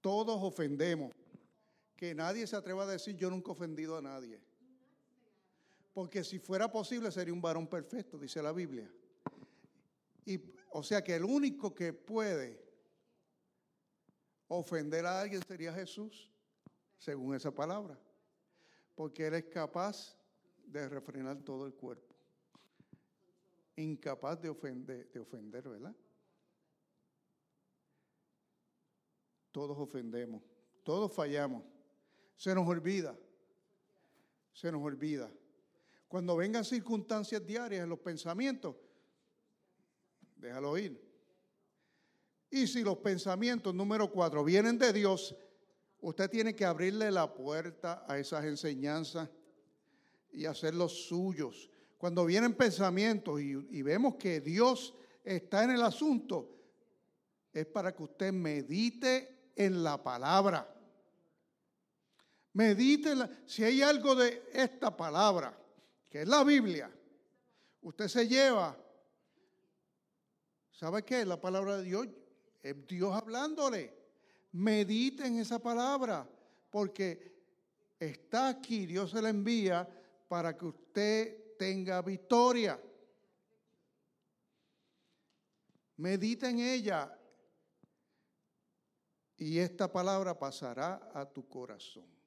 Todos 0.00 0.38
ofendemos. 0.40 1.12
Que 1.96 2.14
nadie 2.14 2.46
se 2.46 2.54
atreva 2.54 2.84
a 2.84 2.86
decir 2.86 3.16
yo 3.16 3.28
nunca 3.28 3.50
he 3.50 3.52
ofendido 3.52 3.96
a 3.96 4.02
nadie. 4.02 4.40
Porque 5.98 6.22
si 6.22 6.38
fuera 6.38 6.70
posible 6.70 7.10
sería 7.10 7.34
un 7.34 7.42
varón 7.42 7.66
perfecto, 7.66 8.16
dice 8.16 8.40
la 8.40 8.52
Biblia. 8.52 8.88
Y 10.24 10.40
o 10.70 10.80
sea 10.80 11.02
que 11.02 11.16
el 11.16 11.24
único 11.24 11.74
que 11.74 11.92
puede 11.92 12.64
ofender 14.46 15.04
a 15.06 15.22
alguien 15.22 15.42
sería 15.42 15.72
Jesús, 15.72 16.30
según 16.98 17.34
esa 17.34 17.50
palabra. 17.50 17.98
Porque 18.94 19.26
Él 19.26 19.34
es 19.34 19.46
capaz 19.46 20.16
de 20.66 20.88
refrenar 20.88 21.42
todo 21.42 21.66
el 21.66 21.74
cuerpo. 21.74 22.14
Incapaz 23.74 24.40
de 24.40 24.50
ofender, 24.50 25.10
de 25.10 25.18
ofender, 25.18 25.68
¿verdad? 25.68 25.96
Todos 29.50 29.76
ofendemos, 29.76 30.44
todos 30.84 31.12
fallamos. 31.12 31.64
Se 32.36 32.54
nos 32.54 32.68
olvida, 32.68 33.18
se 34.52 34.70
nos 34.70 34.80
olvida. 34.80 35.28
Cuando 36.08 36.36
vengan 36.36 36.64
circunstancias 36.64 37.44
diarias 37.44 37.84
en 37.84 37.90
los 37.90 37.98
pensamientos, 37.98 38.74
déjalo 40.36 40.76
ir. 40.78 41.06
Y 42.50 42.66
si 42.66 42.82
los 42.82 42.96
pensamientos 42.98 43.74
número 43.74 44.10
cuatro 44.10 44.42
vienen 44.42 44.78
de 44.78 44.92
Dios, 44.92 45.36
usted 46.00 46.30
tiene 46.30 46.56
que 46.56 46.64
abrirle 46.64 47.10
la 47.10 47.32
puerta 47.34 48.04
a 48.08 48.18
esas 48.18 48.46
enseñanzas 48.46 49.28
y 50.32 50.46
hacerlos 50.46 51.06
suyos. 51.06 51.70
Cuando 51.98 52.24
vienen 52.24 52.54
pensamientos 52.54 53.40
y, 53.40 53.50
y 53.70 53.82
vemos 53.82 54.14
que 54.14 54.40
Dios 54.40 54.94
está 55.22 55.64
en 55.64 55.72
el 55.72 55.82
asunto, 55.82 56.56
es 57.52 57.66
para 57.66 57.94
que 57.94 58.02
usted 58.02 58.32
medite 58.32 59.50
en 59.54 59.82
la 59.82 60.02
palabra. 60.02 60.74
Medite, 62.54 63.14
la, 63.14 63.30
si 63.44 63.62
hay 63.62 63.82
algo 63.82 64.14
de 64.14 64.42
esta 64.52 64.96
palabra, 64.96 65.56
que 66.08 66.22
es 66.22 66.28
la 66.28 66.44
Biblia, 66.44 66.90
usted 67.82 68.08
se 68.08 68.26
lleva 68.26 68.76
¿Sabe 70.78 71.04
qué? 71.04 71.24
La 71.24 71.40
palabra 71.40 71.78
de 71.78 71.82
Dios 71.82 72.06
es 72.62 72.86
Dios 72.86 73.12
hablándole. 73.12 73.92
Medite 74.52 75.26
en 75.26 75.40
esa 75.40 75.58
palabra, 75.58 76.24
porque 76.70 77.34
está 77.98 78.46
aquí, 78.46 78.86
Dios 78.86 79.10
se 79.10 79.20
la 79.20 79.28
envía 79.28 79.88
para 80.28 80.56
que 80.56 80.66
usted 80.66 81.56
tenga 81.58 82.00
victoria. 82.00 82.80
Medita 85.96 86.48
en 86.48 86.60
ella 86.60 87.12
y 89.36 89.58
esta 89.58 89.90
palabra 89.90 90.38
pasará 90.38 91.10
a 91.12 91.26
tu 91.26 91.48
corazón. 91.48 92.17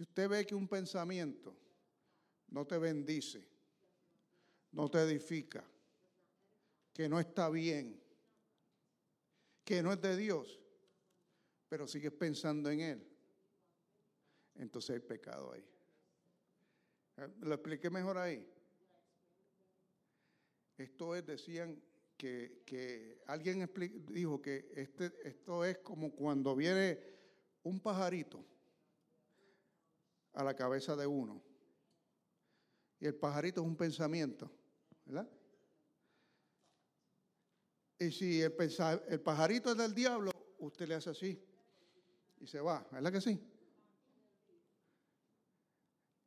Si 0.00 0.04
usted 0.04 0.30
ve 0.30 0.46
que 0.46 0.54
un 0.54 0.66
pensamiento 0.66 1.54
no 2.48 2.66
te 2.66 2.78
bendice, 2.78 3.46
no 4.72 4.90
te 4.90 4.98
edifica, 5.02 5.62
que 6.94 7.06
no 7.06 7.20
está 7.20 7.50
bien, 7.50 8.02
que 9.62 9.82
no 9.82 9.92
es 9.92 10.00
de 10.00 10.16
Dios, 10.16 10.58
pero 11.68 11.86
sigues 11.86 12.12
pensando 12.12 12.70
en 12.70 12.80
Él, 12.80 13.06
entonces 14.54 14.88
hay 14.94 15.00
pecado 15.00 15.52
ahí. 15.52 15.68
¿Lo 17.42 17.52
expliqué 17.52 17.90
mejor 17.90 18.16
ahí? 18.16 18.42
Esto 20.78 21.14
es, 21.14 21.26
decían 21.26 21.78
que, 22.16 23.20
alguien 23.26 23.70
dijo 24.06 24.40
que 24.40 24.72
este, 24.74 25.12
esto 25.28 25.62
es 25.62 25.76
como 25.80 26.10
cuando 26.10 26.56
viene 26.56 26.98
un 27.64 27.80
pajarito 27.80 28.42
a 30.34 30.44
la 30.44 30.54
cabeza 30.54 30.96
de 30.96 31.06
uno 31.06 31.42
y 33.00 33.06
el 33.06 33.14
pajarito 33.14 33.62
es 33.62 33.66
un 33.66 33.76
pensamiento, 33.76 34.50
¿verdad? 35.06 35.28
Y 37.98 38.10
si 38.10 38.42
el, 38.42 38.54
el 39.08 39.20
pajarito 39.20 39.72
es 39.72 39.78
del 39.78 39.94
diablo, 39.94 40.30
usted 40.58 40.86
le 40.86 40.94
hace 40.94 41.10
así 41.10 41.42
y 42.38 42.46
se 42.46 42.60
va, 42.60 42.86
¿verdad 42.92 43.12
que 43.12 43.20
sí? 43.20 43.40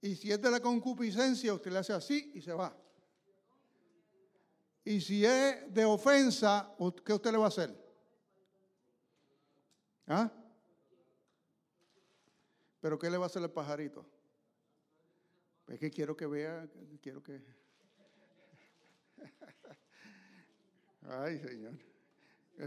Y 0.02 0.16
si 0.16 0.32
es 0.32 0.42
de 0.42 0.52
la 0.52 0.60
concupiscencia, 0.60 1.54
usted 1.54 1.72
le 1.72 1.78
hace 1.78 1.94
así 1.94 2.32
y 2.34 2.42
se 2.42 2.54
va. 2.54 2.76
Y 4.84 5.00
si 5.00 5.26
es 5.26 5.74
de 5.74 5.86
ofensa, 5.86 6.76
¿qué 7.06 7.14
usted 7.14 7.32
le 7.32 7.38
va 7.38 7.46
a 7.46 7.48
hacer? 7.48 7.74
¿Ah? 10.08 10.30
¿Pero 12.84 13.00
qué 13.00 13.10
le 13.10 13.16
va 13.18 13.24
a 13.24 13.28
hacer 13.28 13.42
el 13.42 13.50
pajarito? 13.50 14.06
Es 15.70 15.80
que 15.80 15.90
quiero 15.90 16.18
que 16.18 16.28
vea, 16.28 16.68
quiero 17.02 17.24
que... 17.24 17.42
Ay, 21.04 21.40
Señor. 21.40 21.80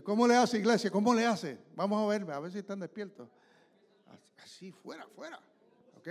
¿Cómo 0.03 0.27
le 0.27 0.35
hace, 0.35 0.57
iglesia? 0.57 0.91
¿Cómo 0.91 1.12
le 1.12 1.27
hace? 1.27 1.59
Vamos 1.75 2.03
a 2.03 2.07
ver, 2.09 2.31
a 2.33 2.41
ver 2.41 2.51
si 2.51 2.61
están 2.61 2.81
despiertos. 2.81 3.29
Así, 4.39 4.73
fuera, 4.73 5.07
fuera. 5.09 5.39
¿Ok? 5.99 6.09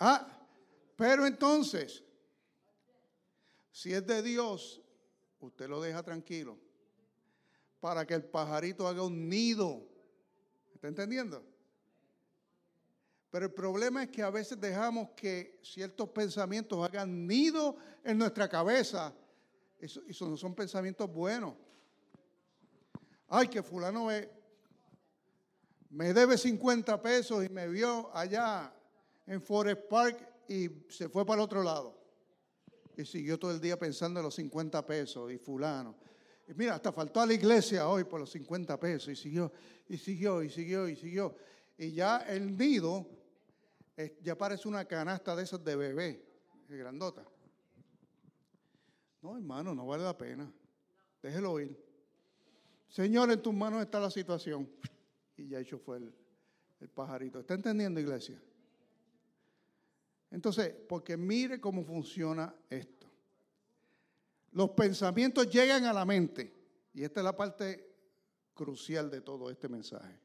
Ah, 0.00 0.46
pero 0.96 1.24
entonces, 1.24 2.04
si 3.70 3.94
es 3.94 4.06
de 4.06 4.20
Dios, 4.20 4.82
usted 5.40 5.66
lo 5.66 5.80
deja 5.80 6.02
tranquilo 6.02 6.58
para 7.80 8.06
que 8.06 8.12
el 8.12 8.24
pajarito 8.24 8.86
haga 8.86 9.02
un 9.02 9.30
nido. 9.30 9.88
¿Está 10.74 10.88
entendiendo? 10.88 11.53
Pero 13.34 13.46
el 13.46 13.52
problema 13.52 14.04
es 14.04 14.10
que 14.10 14.22
a 14.22 14.30
veces 14.30 14.60
dejamos 14.60 15.08
que 15.16 15.58
ciertos 15.60 16.08
pensamientos 16.10 16.86
hagan 16.86 17.26
nido 17.26 17.74
en 18.04 18.16
nuestra 18.16 18.48
cabeza. 18.48 19.12
Eso, 19.76 20.02
eso 20.06 20.28
no 20.28 20.36
son 20.36 20.54
pensamientos 20.54 21.12
buenos. 21.12 21.56
Ay, 23.26 23.48
que 23.48 23.60
fulano 23.60 24.04
me, 24.04 24.28
me 25.90 26.12
debe 26.12 26.38
50 26.38 27.02
pesos 27.02 27.44
y 27.44 27.48
me 27.48 27.66
vio 27.66 28.08
allá 28.16 28.72
en 29.26 29.42
Forest 29.42 29.82
Park 29.88 30.16
y 30.46 30.68
se 30.88 31.08
fue 31.08 31.26
para 31.26 31.42
el 31.42 31.44
otro 31.46 31.64
lado. 31.64 32.00
Y 32.96 33.04
siguió 33.04 33.36
todo 33.36 33.50
el 33.50 33.60
día 33.60 33.76
pensando 33.76 34.20
en 34.20 34.26
los 34.26 34.36
50 34.36 34.86
pesos 34.86 35.32
y 35.32 35.38
fulano. 35.38 35.96
Y 36.46 36.54
mira, 36.54 36.76
hasta 36.76 36.92
faltó 36.92 37.20
a 37.20 37.26
la 37.26 37.34
iglesia 37.34 37.88
hoy 37.88 38.04
por 38.04 38.20
los 38.20 38.30
50 38.30 38.78
pesos 38.78 39.08
y 39.08 39.16
siguió, 39.16 39.50
y 39.88 39.98
siguió, 39.98 40.40
y 40.40 40.50
siguió, 40.50 40.88
y 40.88 40.94
siguió. 40.94 41.34
Y 41.76 41.90
ya 41.90 42.18
el 42.18 42.56
nido 42.56 43.23
ya 44.22 44.36
parece 44.36 44.68
una 44.68 44.84
canasta 44.84 45.36
de 45.36 45.42
esas 45.42 45.62
de 45.62 45.76
bebé, 45.76 46.24
grandota. 46.68 47.24
No, 49.22 49.36
hermano, 49.36 49.74
no 49.74 49.86
vale 49.86 50.04
la 50.04 50.16
pena. 50.16 50.52
Déjelo 51.22 51.58
ir. 51.60 51.82
Señor, 52.88 53.30
en 53.30 53.40
tus 53.40 53.54
manos 53.54 53.82
está 53.82 53.98
la 53.98 54.10
situación. 54.10 54.68
Y 55.36 55.48
ya 55.48 55.58
hecho 55.58 55.78
fue 55.78 55.96
el, 55.96 56.14
el 56.80 56.88
pajarito. 56.88 57.40
¿Está 57.40 57.54
entendiendo, 57.54 57.98
iglesia? 57.98 58.40
Entonces, 60.30 60.74
porque 60.88 61.16
mire 61.16 61.60
cómo 61.60 61.84
funciona 61.84 62.54
esto. 62.68 63.10
Los 64.52 64.70
pensamientos 64.70 65.48
llegan 65.48 65.84
a 65.86 65.92
la 65.92 66.04
mente. 66.04 66.52
Y 66.92 67.02
esta 67.02 67.20
es 67.20 67.24
la 67.24 67.36
parte 67.36 67.94
crucial 68.52 69.10
de 69.10 69.20
todo 69.20 69.50
este 69.50 69.68
mensaje. 69.68 70.23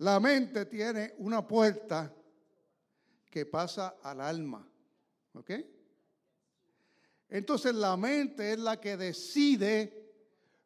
La 0.00 0.18
mente 0.18 0.64
tiene 0.64 1.14
una 1.18 1.46
puerta 1.46 2.10
que 3.30 3.44
pasa 3.44 3.98
al 4.02 4.22
alma. 4.22 4.66
¿Ok? 5.34 5.50
Entonces 7.28 7.74
la 7.74 7.98
mente 7.98 8.54
es 8.54 8.58
la 8.58 8.80
que 8.80 8.96
decide 8.96 10.10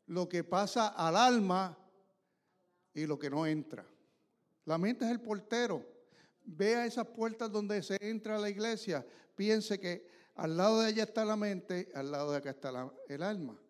lo 0.07 0.29
que 0.29 0.45
pasa 0.45 0.87
al 0.87 1.17
alma 1.17 1.77
y 2.95 3.07
lo 3.07 3.19
que 3.19 3.29
no 3.29 3.45
entra. 3.45 3.85
La 4.67 4.79
mente 4.79 5.05
es 5.05 5.11
el 5.11 5.21
portero. 5.21 5.85
Vea 6.45 6.87
esas 6.87 7.09
puertas 7.09 7.51
donde 7.51 7.83
se 7.83 7.97
entra 8.01 8.37
a 8.37 8.41
la 8.41 8.51
iglesia. 8.51 9.05
Piense 9.35 9.81
que 9.81 10.07
al 10.37 10.57
lado 10.57 10.81
de 10.81 10.91
ella 10.91 11.03
está 11.03 11.25
la 11.25 11.35
mente, 11.35 11.89
al 11.97 12.13
lado 12.13 12.31
de 12.31 12.39
acá 12.39 12.51
está 12.51 12.93
el 13.09 13.23
alma. 13.25 13.61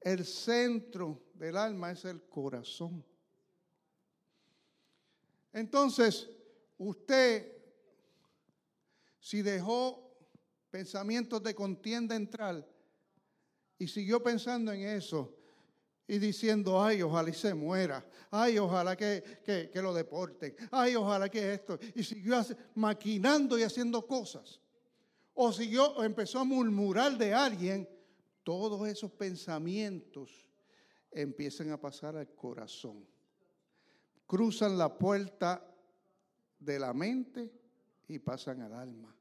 El 0.00 0.24
centro 0.24 1.24
del 1.34 1.56
alma 1.56 1.90
es 1.90 2.04
el 2.04 2.22
corazón. 2.28 3.04
Entonces, 5.52 6.28
usted, 6.78 7.52
si 9.20 9.42
dejó 9.42 10.16
pensamientos 10.70 11.42
de 11.42 11.54
contienda 11.54 12.16
entrar 12.16 12.66
y 13.78 13.86
siguió 13.88 14.22
pensando 14.22 14.72
en 14.72 14.82
eso, 14.82 15.36
y 16.06 16.18
diciendo, 16.18 16.82
ay, 16.82 17.00
ojalá 17.00 17.30
y 17.30 17.32
se 17.32 17.54
muera, 17.54 18.04
ay, 18.30 18.58
ojalá 18.58 18.96
que, 18.96 19.40
que, 19.72 19.82
lo 19.82 19.94
deporten, 19.94 20.54
ay, 20.70 20.94
ojalá 20.94 21.28
que 21.28 21.54
esto, 21.54 21.78
y 21.94 22.02
siguió 22.02 22.38
maquinando 22.74 23.58
y 23.58 23.62
haciendo 23.62 24.06
cosas, 24.06 24.60
o 25.32 25.52
siguió, 25.52 25.90
o 25.92 26.04
empezó 26.04 26.40
a 26.40 26.44
murmurar 26.44 27.16
de 27.16 27.32
alguien, 27.32 27.88
todos 28.42 28.86
esos 28.88 29.10
pensamientos 29.12 30.46
empiezan 31.10 31.70
a 31.70 31.80
pasar 31.80 32.16
al 32.16 32.28
corazón, 32.34 33.06
cruzan 34.32 34.78
la 34.78 34.96
puerta 34.96 35.62
de 36.58 36.78
la 36.78 36.94
mente 36.94 37.52
y 38.08 38.18
pasan 38.18 38.62
al 38.62 38.72
alma. 38.72 39.14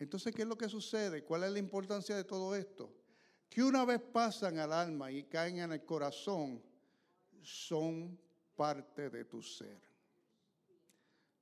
Entonces, 0.00 0.34
¿qué 0.34 0.42
es 0.42 0.48
lo 0.48 0.58
que 0.58 0.68
sucede? 0.68 1.22
¿Cuál 1.22 1.44
es 1.44 1.52
la 1.52 1.60
importancia 1.60 2.16
de 2.16 2.24
todo 2.24 2.56
esto? 2.56 2.92
que 3.48 3.64
una 3.64 3.84
vez 3.84 4.00
pasan 4.00 4.58
al 4.58 4.72
alma 4.72 5.12
y 5.12 5.24
caen 5.24 5.58
en 5.58 5.72
el 5.72 5.84
corazón, 5.84 6.60
son 7.40 8.18
parte 8.54 9.10
de 9.10 9.24
tu 9.24 9.42
ser. 9.42 9.80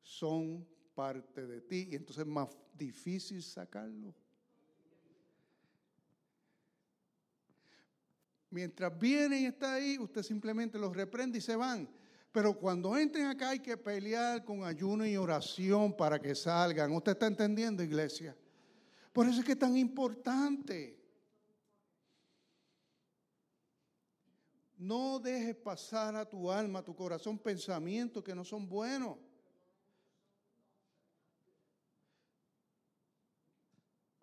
Son 0.03 0.67
parte 0.95 1.47
de 1.47 1.61
ti 1.61 1.89
y 1.91 1.97
entonces 1.97 2.27
es 2.27 2.31
más 2.31 2.49
difícil 2.75 3.43
sacarlo. 3.43 4.15
Mientras 8.51 8.99
vienen 8.99 9.43
y 9.43 9.47
está 9.47 9.75
ahí, 9.75 9.99
usted 9.99 10.23
simplemente 10.23 10.79
los 10.79 10.97
reprende 10.97 11.39
y 11.39 11.43
se 11.43 11.55
van. 11.55 11.89
Pero 12.33 12.59
cuando 12.59 12.97
entren 12.97 13.27
acá 13.27 13.51
hay 13.51 13.61
que 13.61 13.77
pelear 13.77 14.45
con 14.45 14.65
ayuno 14.65 15.07
y 15.07 15.17
oración 15.17 15.97
para 15.97 16.19
que 16.19 16.35
salgan. 16.35 16.93
¿Usted 16.93 17.13
está 17.13 17.27
entendiendo, 17.27 17.83
iglesia? 17.83 18.37
Por 19.13 19.27
eso 19.27 19.41
es 19.41 19.45
que 19.47 19.53
es 19.53 19.59
tan 19.59 19.77
importante. 19.77 20.99
No 24.77 25.19
dejes 25.19 25.57
pasar 25.57 26.15
a 26.15 26.29
tu 26.29 26.51
alma, 26.51 26.79
a 26.79 26.85
tu 26.85 26.95
corazón, 26.95 27.39
pensamientos 27.39 28.23
que 28.23 28.35
no 28.35 28.45
son 28.45 28.69
buenos. 28.69 29.19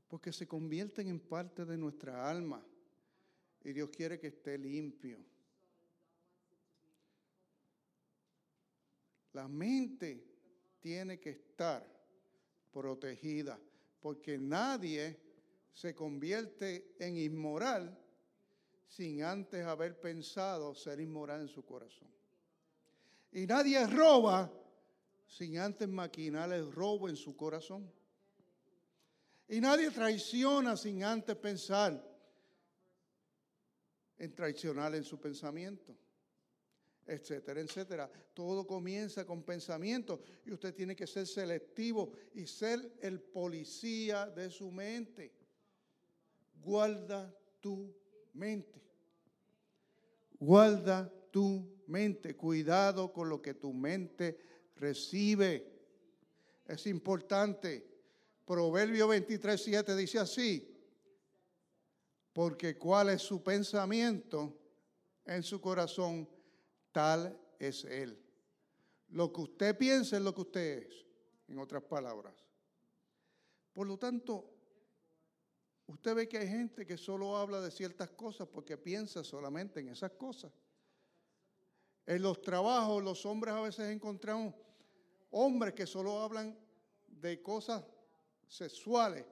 Porque 0.08 0.32
se 0.32 0.48
convierten 0.48 1.10
en 1.10 1.20
parte 1.20 1.66
de 1.66 1.78
nuestra 1.78 2.30
alma. 2.30 2.64
Y 3.66 3.74
Dios 3.74 3.90
quiere 3.90 4.20
que 4.20 4.28
esté 4.28 4.60
limpio. 4.60 5.18
La 9.34 9.48
mente 9.48 10.24
tiene 10.80 11.20
que 11.20 11.32
estar 11.32 11.84
protegida. 12.72 13.60
Porque 14.00 14.38
nadie 14.38 15.20
se 15.74 15.96
convierte 15.96 16.96
en 17.00 17.18
inmoral 17.18 18.00
sin 18.88 19.24
antes 19.24 19.66
haber 19.66 20.00
pensado 20.00 20.76
ser 20.76 21.00
inmoral 21.00 21.42
en 21.42 21.48
su 21.48 21.66
corazón. 21.66 22.08
Y 23.32 23.48
nadie 23.48 23.86
roba 23.88 24.52
sin 25.26 25.58
antes 25.58 25.90
maquinar 25.90 26.54
el 26.54 26.72
robo 26.72 27.10
en 27.10 27.16
su 27.16 27.36
corazón. 27.36 27.92
Y 29.48 29.60
nadie 29.60 29.90
traiciona 29.90 30.78
sin 30.78 31.04
antes 31.04 31.36
pensar 31.36 32.15
en 34.18 34.34
traicionar 34.34 34.96
en 34.96 35.04
su 35.04 35.20
pensamiento, 35.20 35.96
etcétera, 37.06 37.60
etcétera. 37.62 38.10
Todo 38.34 38.66
comienza 38.66 39.26
con 39.26 39.44
pensamiento 39.44 40.22
y 40.46 40.52
usted 40.52 40.74
tiene 40.74 40.96
que 40.96 41.08
ser 41.08 41.28
selectivo 41.28 42.12
y 42.34 42.48
ser 42.48 42.98
el 43.02 43.20
policía 43.20 44.28
de 44.28 44.50
su 44.50 44.72
mente. 44.72 45.32
Guarda 46.62 47.34
tu 47.60 47.94
mente. 48.34 48.82
Guarda 50.40 51.12
tu 51.32 51.84
mente. 51.88 52.36
Cuidado 52.36 53.12
con 53.14 53.30
lo 53.30 53.42
que 53.42 53.54
tu 53.54 53.74
mente 53.74 54.38
recibe. 54.76 55.72
Es 56.66 56.88
importante. 56.88 57.94
Proverbio 58.46 59.08
23, 59.08 59.62
7 59.62 59.96
dice 59.96 60.20
así. 60.20 60.75
Porque 62.36 62.78
cuál 62.78 63.10
es 63.10 63.22
su 63.22 63.42
pensamiento 63.42 64.54
en 65.24 65.42
su 65.42 65.62
corazón, 65.62 66.30
tal 66.92 67.40
es 67.58 67.86
él. 67.86 68.22
Lo 69.08 69.32
que 69.32 69.40
usted 69.40 69.78
piensa 69.78 70.18
es 70.18 70.22
lo 70.22 70.36
que 70.36 70.42
usted 70.42 70.84
es, 70.84 71.06
en 71.48 71.60
otras 71.60 71.84
palabras. 71.84 72.36
Por 73.72 73.88
lo 73.88 73.98
tanto, 73.98 74.56
Usted 75.88 76.16
ve 76.16 76.28
que 76.28 76.38
hay 76.38 76.48
gente 76.48 76.86
que 76.86 76.98
solo 76.98 77.38
habla 77.38 77.62
de 77.62 77.70
ciertas 77.70 78.10
cosas 78.12 78.48
porque 78.48 78.78
piensa 78.78 79.24
solamente 79.24 79.80
en 79.80 79.90
esas 79.90 80.12
cosas. 80.12 80.52
En 82.08 82.22
los 82.22 82.42
trabajos, 82.42 83.04
los 83.04 83.26
hombres 83.26 83.54
a 83.54 83.62
veces 83.62 83.90
encontramos 83.92 84.56
hombres 85.32 85.74
que 85.74 85.86
solo 85.86 86.22
hablan 86.22 86.58
de 87.08 87.42
cosas 87.42 87.84
sexuales, 88.48 89.26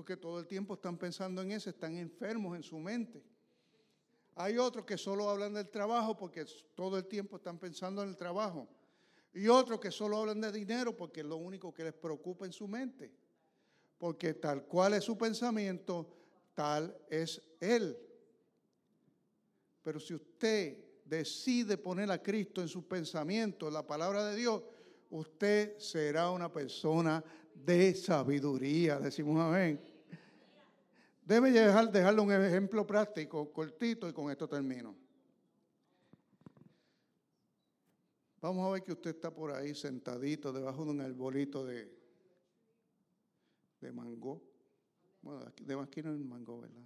porque 0.00 0.16
todo 0.16 0.40
el 0.40 0.46
tiempo 0.46 0.72
están 0.72 0.96
pensando 0.96 1.42
en 1.42 1.50
eso, 1.50 1.68
están 1.68 1.94
enfermos 1.98 2.56
en 2.56 2.62
su 2.62 2.78
mente. 2.78 3.22
Hay 4.34 4.56
otros 4.56 4.86
que 4.86 4.96
solo 4.96 5.28
hablan 5.28 5.52
del 5.52 5.68
trabajo 5.68 6.16
porque 6.16 6.46
todo 6.74 6.96
el 6.96 7.04
tiempo 7.04 7.36
están 7.36 7.58
pensando 7.58 8.02
en 8.02 8.08
el 8.08 8.16
trabajo. 8.16 8.66
Y 9.34 9.46
otros 9.48 9.78
que 9.78 9.90
solo 9.90 10.16
hablan 10.16 10.40
de 10.40 10.52
dinero 10.52 10.96
porque 10.96 11.20
es 11.20 11.26
lo 11.26 11.36
único 11.36 11.74
que 11.74 11.84
les 11.84 11.92
preocupa 11.92 12.46
en 12.46 12.52
su 12.54 12.66
mente. 12.66 13.12
Porque 13.98 14.32
tal 14.32 14.64
cual 14.64 14.94
es 14.94 15.04
su 15.04 15.18
pensamiento, 15.18 16.08
tal 16.54 16.96
es 17.10 17.42
él. 17.60 17.94
Pero 19.82 20.00
si 20.00 20.14
usted 20.14 20.78
decide 21.04 21.76
poner 21.76 22.10
a 22.10 22.22
Cristo 22.22 22.62
en 22.62 22.68
su 22.68 22.88
pensamiento, 22.88 23.68
en 23.68 23.74
la 23.74 23.86
palabra 23.86 24.24
de 24.28 24.36
Dios, 24.36 24.62
usted 25.10 25.76
será 25.76 26.30
una 26.30 26.50
persona 26.50 27.22
de 27.64 27.94
sabiduría. 27.94 28.98
Decimos 28.98 29.40
amén. 29.40 29.80
Debe 31.22 31.50
dejar, 31.52 31.90
dejarle 31.90 32.20
un 32.20 32.32
ejemplo 32.32 32.86
práctico, 32.86 33.52
cortito, 33.52 34.08
y 34.08 34.12
con 34.12 34.30
esto 34.30 34.48
termino. 34.48 34.96
Vamos 38.40 38.66
a 38.66 38.72
ver 38.72 38.82
que 38.82 38.92
usted 38.92 39.10
está 39.10 39.32
por 39.32 39.52
ahí 39.52 39.74
sentadito 39.74 40.52
debajo 40.52 40.84
de 40.84 40.90
un 40.90 41.00
arbolito 41.00 41.64
de, 41.64 41.92
de 43.80 43.92
mango. 43.92 44.42
Bueno, 45.20 45.44
de 45.60 45.74
aquí 45.80 46.02
no 46.02 46.12
es 46.12 46.18
mango, 46.18 46.60
¿verdad? 46.62 46.82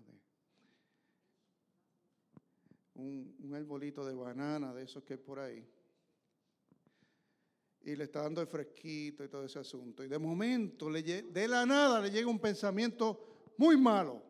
un, 2.95 3.37
un 3.43 3.55
arbolito 3.55 4.05
de 4.05 4.15
banana, 4.15 4.73
de 4.73 4.85
esos 4.85 5.03
que 5.03 5.15
hay 5.15 5.19
por 5.19 5.39
ahí. 5.39 5.67
Y 7.83 7.97
le 7.97 8.05
está 8.05 8.23
dando 8.23 8.41
el 8.41 8.47
fresquito 8.47 9.25
y 9.25 9.29
todo 9.29 9.45
ese 9.45 9.59
asunto. 9.59 10.03
Y 10.03 10.09
de 10.09 10.19
momento, 10.19 10.89
le, 10.89 11.03
de 11.03 11.49
la 11.49 11.67
nada, 11.67 12.01
le 12.01 12.11
llega 12.11 12.29
un 12.29 12.39
pensamiento 12.39 13.34
muy 13.57 13.77
malo. 13.77 14.23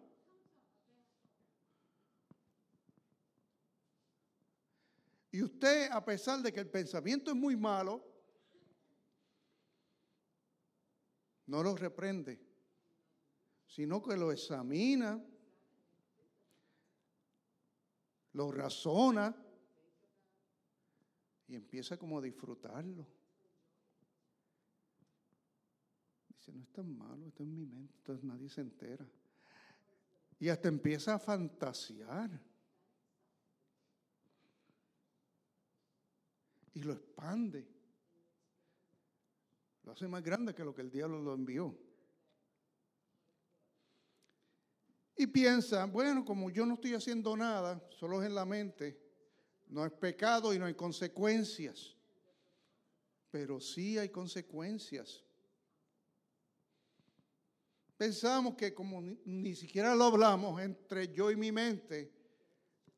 Y 5.30 5.42
usted, 5.42 5.90
a 5.90 6.04
pesar 6.04 6.40
de 6.42 6.52
que 6.52 6.60
el 6.60 6.70
pensamiento 6.70 7.32
es 7.32 7.36
muy 7.36 7.56
malo, 7.56 8.04
no 11.46 11.62
lo 11.62 11.74
reprende, 11.74 12.40
sino 13.66 14.02
que 14.02 14.16
lo 14.16 14.30
examina 14.30 15.20
lo 18.34 18.50
razona 18.50 19.34
y 21.46 21.54
empieza 21.54 21.96
como 21.96 22.18
a 22.18 22.22
disfrutarlo. 22.22 23.06
No 26.52 26.62
es 26.62 26.68
tan 26.72 26.96
malo, 26.96 27.26
esto 27.26 27.42
es 27.42 27.48
mi 27.48 27.64
mente, 27.64 27.94
entonces 27.98 28.24
nadie 28.24 28.48
se 28.48 28.60
entera. 28.60 29.06
Y 30.38 30.48
hasta 30.48 30.68
empieza 30.68 31.14
a 31.14 31.18
fantasear. 31.18 32.30
Y 36.74 36.82
lo 36.82 36.92
expande. 36.92 37.66
Lo 39.84 39.92
hace 39.92 40.08
más 40.08 40.22
grande 40.22 40.54
que 40.54 40.64
lo 40.64 40.74
que 40.74 40.82
el 40.82 40.90
diablo 40.90 41.20
lo 41.20 41.34
envió. 41.34 41.78
Y 45.16 45.26
piensa, 45.28 45.86
bueno, 45.86 46.24
como 46.24 46.50
yo 46.50 46.66
no 46.66 46.74
estoy 46.74 46.94
haciendo 46.94 47.36
nada, 47.36 47.82
solo 47.90 48.20
es 48.20 48.26
en 48.26 48.34
la 48.34 48.44
mente, 48.44 49.00
no 49.68 49.86
es 49.86 49.92
pecado 49.92 50.52
y 50.52 50.58
no 50.58 50.66
hay 50.66 50.74
consecuencias. 50.74 51.96
Pero 53.30 53.60
sí 53.60 53.96
hay 53.96 54.08
consecuencias. 54.08 55.23
Pensamos 58.04 58.54
que 58.54 58.74
como 58.74 59.00
ni, 59.00 59.54
siquiera 59.54 59.94
lo 59.94 60.04
hablamos 60.04 60.60
entre 60.60 61.10
yo 61.10 61.30
y 61.30 61.36
mi 61.36 61.50
mente, 61.50 62.12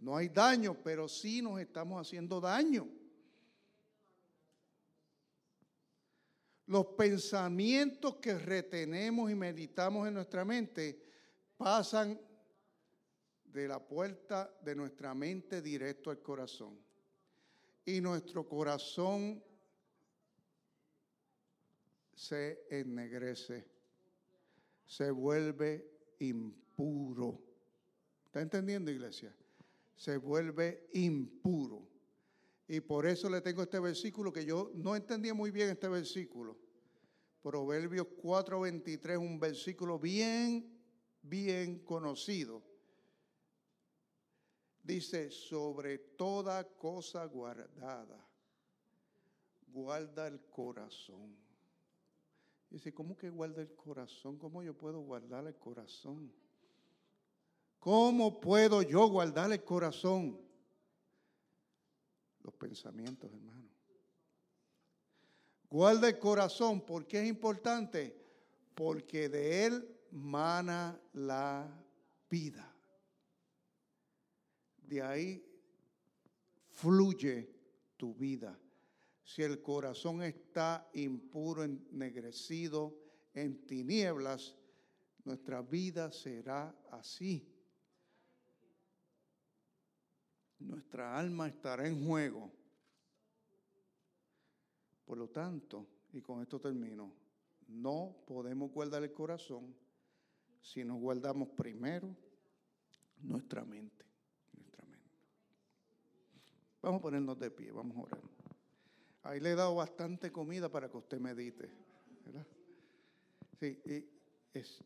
no 0.00 0.16
hay 0.16 0.30
daño, 0.30 0.82
pero 0.82 1.06
sí 1.06 1.40
nos 1.40 1.60
estamos 1.60 2.04
haciendo 2.04 2.40
daño. 2.40 2.88
Los 6.66 6.86
pensamientos 6.98 8.16
que 8.16 8.36
retenemos 8.36 9.30
y 9.30 9.36
meditamos 9.36 10.08
en 10.08 10.14
nuestra 10.14 10.44
mente 10.44 11.00
pasan 11.56 12.20
de 13.44 13.68
la 13.68 13.78
puerta 13.78 14.52
de 14.60 14.74
nuestra 14.74 15.14
mente 15.14 15.62
directo 15.62 16.10
al 16.10 16.20
corazón. 16.20 16.84
Y 17.84 18.00
nuestro 18.00 18.44
corazón 18.48 19.40
se 22.12 22.66
ennegrece, 22.70 23.75
se 24.86 25.10
vuelve 25.10 25.86
impuro. 26.20 27.42
¿Está 28.24 28.40
entendiendo, 28.40 28.90
iglesia? 28.90 29.34
Se 29.94 30.16
vuelve 30.16 30.88
impuro. 30.94 31.86
Y 32.68 32.80
por 32.80 33.06
eso 33.06 33.28
le 33.28 33.40
tengo 33.40 33.62
este 33.62 33.78
versículo 33.78 34.32
que 34.32 34.44
yo 34.44 34.72
no 34.74 34.96
entendía 34.96 35.34
muy 35.34 35.50
bien 35.50 35.70
este 35.70 35.88
versículo. 35.88 36.56
Proverbios 37.42 38.06
4:23, 38.22 39.18
un 39.18 39.38
versículo 39.38 39.98
bien 39.98 40.76
bien 41.28 41.80
conocido. 41.80 42.62
Dice, 44.82 45.30
sobre 45.30 45.98
toda 45.98 46.64
cosa 46.64 47.24
guardada, 47.26 48.24
guarda 49.66 50.28
el 50.28 50.40
corazón. 50.48 51.36
Dice, 52.76 52.92
¿cómo 52.92 53.16
que 53.16 53.30
guarda 53.30 53.62
el 53.62 53.74
corazón? 53.74 54.36
¿Cómo 54.36 54.62
yo 54.62 54.76
puedo 54.76 55.00
guardar 55.00 55.46
el 55.46 55.54
corazón? 55.56 56.30
¿Cómo 57.78 58.38
puedo 58.38 58.82
yo 58.82 59.08
guardar 59.08 59.50
el 59.50 59.64
corazón? 59.64 60.38
Los 62.42 62.52
pensamientos, 62.52 63.32
hermano. 63.32 63.66
Guarda 65.70 66.06
el 66.06 66.18
corazón, 66.18 66.82
¿por 66.82 67.06
qué 67.06 67.22
es 67.22 67.28
importante? 67.28 68.14
Porque 68.74 69.30
de 69.30 69.64
él 69.64 69.98
mana 70.10 71.00
la 71.14 71.82
vida. 72.28 72.76
De 74.82 75.00
ahí 75.00 75.42
fluye 76.68 77.48
tu 77.96 78.14
vida. 78.14 78.60
Si 79.26 79.42
el 79.42 79.60
corazón 79.60 80.22
está 80.22 80.88
impuro, 80.94 81.64
ennegrecido, 81.64 82.96
en 83.34 83.66
tinieblas, 83.66 84.54
nuestra 85.24 85.62
vida 85.62 86.12
será 86.12 86.72
así. 86.92 87.52
Nuestra 90.60 91.18
alma 91.18 91.48
estará 91.48 91.88
en 91.88 92.06
juego. 92.06 92.52
Por 95.04 95.18
lo 95.18 95.28
tanto, 95.28 95.88
y 96.12 96.22
con 96.22 96.40
esto 96.40 96.60
termino, 96.60 97.12
no 97.66 98.16
podemos 98.28 98.70
guardar 98.70 99.02
el 99.02 99.12
corazón 99.12 99.74
si 100.60 100.84
nos 100.84 101.00
guardamos 101.00 101.48
primero 101.48 102.16
nuestra 103.22 103.64
mente. 103.64 104.04
Nuestra 104.52 104.84
mente. 104.86 105.18
Vamos 106.80 107.00
a 107.00 107.02
ponernos 107.02 107.36
de 107.40 107.50
pie, 107.50 107.72
vamos 107.72 107.96
a 107.96 108.00
orar. 108.02 108.35
Ahí 109.26 109.40
le 109.40 109.50
he 109.50 109.54
dado 109.56 109.74
bastante 109.74 110.30
comida 110.30 110.68
para 110.70 110.88
que 110.88 110.96
usted 110.98 111.18
medite. 111.18 111.68
¿verdad? 112.24 112.46
Sí, 113.58 113.82
y 113.84 114.08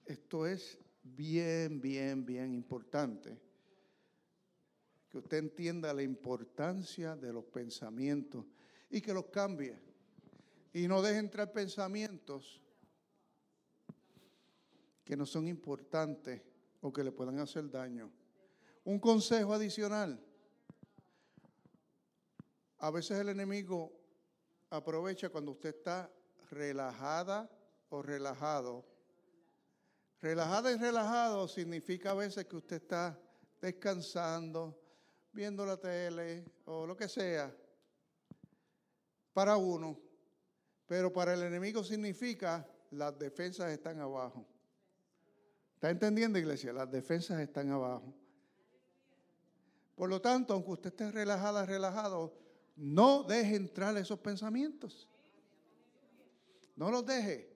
esto 0.06 0.46
es 0.46 0.78
bien, 1.02 1.78
bien, 1.78 2.24
bien 2.24 2.54
importante. 2.54 3.38
Que 5.10 5.18
usted 5.18 5.38
entienda 5.38 5.92
la 5.92 6.02
importancia 6.02 7.16
de 7.16 7.34
los 7.34 7.44
pensamientos 7.44 8.46
y 8.88 9.02
que 9.02 9.12
los 9.12 9.26
cambie. 9.26 9.78
Y 10.72 10.88
no 10.88 11.02
deje 11.02 11.18
entrar 11.18 11.52
pensamientos 11.52 12.62
que 15.04 15.16
no 15.18 15.26
son 15.26 15.48
importantes 15.48 16.40
o 16.80 16.90
que 16.90 17.04
le 17.04 17.12
puedan 17.12 17.38
hacer 17.40 17.70
daño. 17.70 18.10
Un 18.84 19.00
consejo 19.00 19.52
adicional. 19.52 20.18
A 22.78 22.90
veces 22.90 23.18
el 23.18 23.28
enemigo 23.28 23.99
aprovecha 24.70 25.28
cuando 25.28 25.52
usted 25.52 25.70
está 25.70 26.10
relajada 26.50 27.50
o 27.88 28.02
relajado. 28.02 28.86
Relajada 30.20 30.72
y 30.72 30.76
relajado 30.76 31.48
significa 31.48 32.12
a 32.12 32.14
veces 32.14 32.46
que 32.46 32.56
usted 32.56 32.76
está 32.76 33.18
descansando, 33.60 34.78
viendo 35.32 35.66
la 35.66 35.76
tele 35.76 36.44
o 36.66 36.86
lo 36.86 36.96
que 36.96 37.08
sea, 37.08 37.54
para 39.32 39.56
uno. 39.56 39.98
Pero 40.86 41.12
para 41.12 41.34
el 41.34 41.42
enemigo 41.42 41.82
significa 41.84 42.66
las 42.90 43.18
defensas 43.18 43.70
están 43.70 44.00
abajo. 44.00 44.46
¿Está 45.74 45.90
entendiendo, 45.90 46.38
iglesia? 46.38 46.72
Las 46.72 46.90
defensas 46.90 47.40
están 47.40 47.70
abajo. 47.70 48.14
Por 49.94 50.10
lo 50.10 50.20
tanto, 50.20 50.54
aunque 50.54 50.72
usted 50.72 50.90
esté 50.90 51.10
relajada, 51.10 51.64
relajado, 51.64 52.34
no 52.80 53.22
deje 53.24 53.56
entrar 53.56 53.94
esos 53.98 54.18
pensamientos. 54.18 55.06
No 56.76 56.90
los 56.90 57.04
deje. 57.04 57.46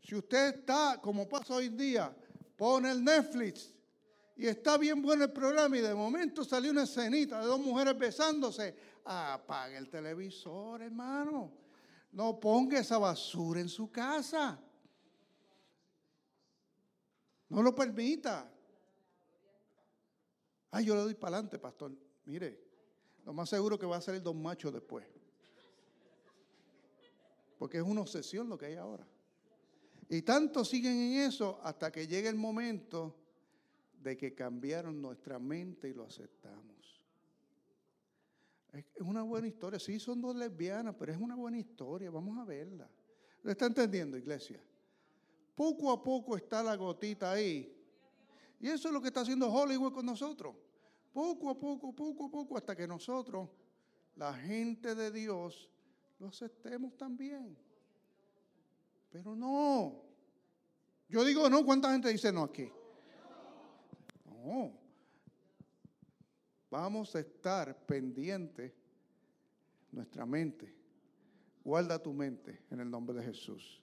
Si 0.00 0.14
usted 0.14 0.58
está, 0.58 1.00
como 1.02 1.28
pasa 1.28 1.54
hoy 1.54 1.66
en 1.66 1.76
día, 1.76 2.16
pone 2.56 2.92
el 2.92 3.02
Netflix 3.02 3.74
y 4.36 4.46
está 4.46 4.78
bien 4.78 5.02
bueno 5.02 5.24
el 5.24 5.32
programa 5.32 5.76
y 5.76 5.80
de 5.80 5.94
momento 5.94 6.44
salió 6.44 6.70
una 6.70 6.84
escenita 6.84 7.40
de 7.40 7.46
dos 7.46 7.58
mujeres 7.58 7.98
besándose, 7.98 8.76
apague 9.04 9.76
el 9.76 9.90
televisor, 9.90 10.82
hermano. 10.82 11.52
No 12.12 12.38
ponga 12.38 12.78
esa 12.78 12.98
basura 12.98 13.60
en 13.60 13.68
su 13.68 13.90
casa. 13.90 14.56
No 17.48 17.60
lo 17.60 17.74
permita. 17.74 18.48
Ay, 20.70 20.84
yo 20.84 20.94
le 20.94 21.00
doy 21.02 21.14
para 21.14 21.36
adelante, 21.36 21.58
pastor. 21.58 21.92
Mire, 22.24 22.71
lo 23.24 23.32
más 23.32 23.48
seguro 23.48 23.78
que 23.78 23.86
va 23.86 23.96
a 23.96 24.00
ser 24.00 24.14
el 24.14 24.22
don 24.22 24.40
macho 24.40 24.70
después. 24.70 25.06
Porque 27.58 27.78
es 27.78 27.84
una 27.84 28.00
obsesión 28.00 28.48
lo 28.48 28.58
que 28.58 28.66
hay 28.66 28.74
ahora. 28.74 29.06
Y 30.08 30.22
tanto 30.22 30.64
siguen 30.64 30.98
en 30.98 31.20
eso 31.20 31.60
hasta 31.62 31.90
que 31.90 32.06
llegue 32.06 32.28
el 32.28 32.36
momento 32.36 33.16
de 34.02 34.16
que 34.16 34.34
cambiaron 34.34 35.00
nuestra 35.00 35.38
mente 35.38 35.88
y 35.88 35.94
lo 35.94 36.04
aceptamos. 36.04 36.72
Es 38.72 38.84
una 39.00 39.22
buena 39.22 39.46
historia. 39.46 39.78
Sí, 39.78 40.00
son 40.00 40.20
dos 40.20 40.34
lesbianas, 40.34 40.94
pero 40.98 41.12
es 41.12 41.18
una 41.18 41.36
buena 41.36 41.58
historia. 41.58 42.10
Vamos 42.10 42.38
a 42.38 42.44
verla. 42.44 42.88
¿Lo 43.42 43.50
está 43.50 43.66
entendiendo, 43.66 44.16
iglesia? 44.16 44.60
Poco 45.54 45.92
a 45.92 46.02
poco 46.02 46.36
está 46.36 46.62
la 46.62 46.74
gotita 46.76 47.32
ahí. 47.32 47.78
Y 48.60 48.68
eso 48.68 48.88
es 48.88 48.94
lo 48.94 49.00
que 49.00 49.08
está 49.08 49.20
haciendo 49.20 49.52
Hollywood 49.52 49.92
con 49.92 50.06
nosotros. 50.06 50.54
Poco 51.12 51.50
a 51.50 51.58
poco, 51.58 51.94
poco 51.94 52.26
a 52.26 52.30
poco, 52.30 52.56
hasta 52.56 52.74
que 52.74 52.86
nosotros, 52.86 53.48
la 54.16 54.32
gente 54.34 54.94
de 54.94 55.10
Dios, 55.10 55.70
lo 56.18 56.28
aceptemos 56.28 56.96
también. 56.96 57.56
Pero 59.10 59.36
no. 59.36 60.02
Yo 61.08 61.24
digo 61.24 61.50
no, 61.50 61.64
¿cuánta 61.64 61.92
gente 61.92 62.08
dice 62.08 62.32
no 62.32 62.44
aquí? 62.44 62.70
No. 64.24 64.72
Vamos 66.70 67.14
a 67.14 67.20
estar 67.20 67.76
pendientes 67.84 68.72
nuestra 69.90 70.24
mente. 70.24 70.74
Guarda 71.62 72.02
tu 72.02 72.14
mente 72.14 72.62
en 72.70 72.80
el 72.80 72.90
nombre 72.90 73.14
de 73.14 73.22
Jesús. 73.24 73.82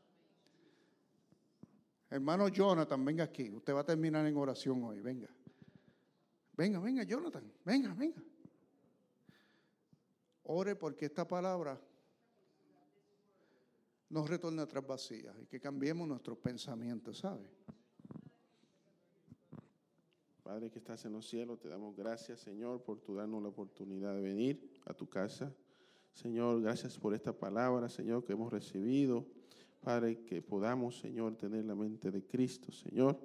Hermano 2.10 2.48
Jonathan, 2.48 3.06
venga 3.06 3.24
aquí. 3.24 3.52
Usted 3.52 3.74
va 3.74 3.82
a 3.82 3.86
terminar 3.86 4.26
en 4.26 4.36
oración 4.36 4.84
hoy. 4.84 5.00
Venga. 5.00 5.30
Venga, 6.60 6.78
venga, 6.82 7.04
Jonathan. 7.04 7.50
Venga, 7.64 7.94
venga. 7.94 8.22
Ore 10.44 10.76
porque 10.76 11.06
esta 11.06 11.26
palabra 11.26 11.80
nos 14.10 14.30
retorne 14.30 14.62
atrás 14.62 14.86
vacía 14.86 15.34
y 15.42 15.46
que 15.46 15.58
cambiemos 15.62 16.06
nuestros 16.06 16.38
pensamientos, 16.38 17.20
¿sabe? 17.20 17.50
Padre 20.44 20.70
que 20.70 20.80
estás 20.80 21.06
en 21.06 21.14
los 21.14 21.30
cielos, 21.30 21.62
te 21.62 21.70
damos 21.70 21.96
gracias, 21.96 22.42
Señor, 22.42 22.84
por 22.84 23.00
tu 23.00 23.16
darnos 23.16 23.42
la 23.42 23.48
oportunidad 23.48 24.14
de 24.14 24.22
venir 24.22 24.70
a 24.84 24.94
tu 24.94 25.08
casa. 25.08 25.56
Señor, 26.14 26.62
gracias 26.62 27.00
por 27.00 27.14
esta 27.14 27.32
palabra, 27.32 27.88
Señor, 27.88 28.26
que 28.26 28.34
hemos 28.34 28.52
recibido. 28.52 29.26
Padre, 29.80 30.26
que 30.26 30.42
podamos, 30.42 31.00
Señor, 31.00 31.38
tener 31.38 31.64
la 31.64 31.76
mente 31.76 32.12
de 32.12 32.26
Cristo, 32.26 32.70
Señor. 32.74 33.18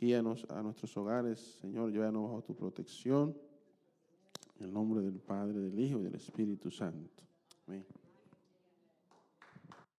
Guíanos 0.00 0.46
a 0.48 0.62
nuestros 0.62 0.96
hogares, 0.96 1.38
Señor, 1.60 1.92
llévanos 1.92 2.22
bajo 2.22 2.42
tu 2.42 2.56
protección. 2.56 3.36
En 4.58 4.64
el 4.64 4.72
nombre 4.72 5.02
del 5.02 5.20
Padre, 5.20 5.58
del 5.58 5.78
Hijo 5.78 6.00
y 6.00 6.04
del 6.04 6.14
Espíritu 6.14 6.70
Santo. 6.70 7.22
Amén. 7.66 7.84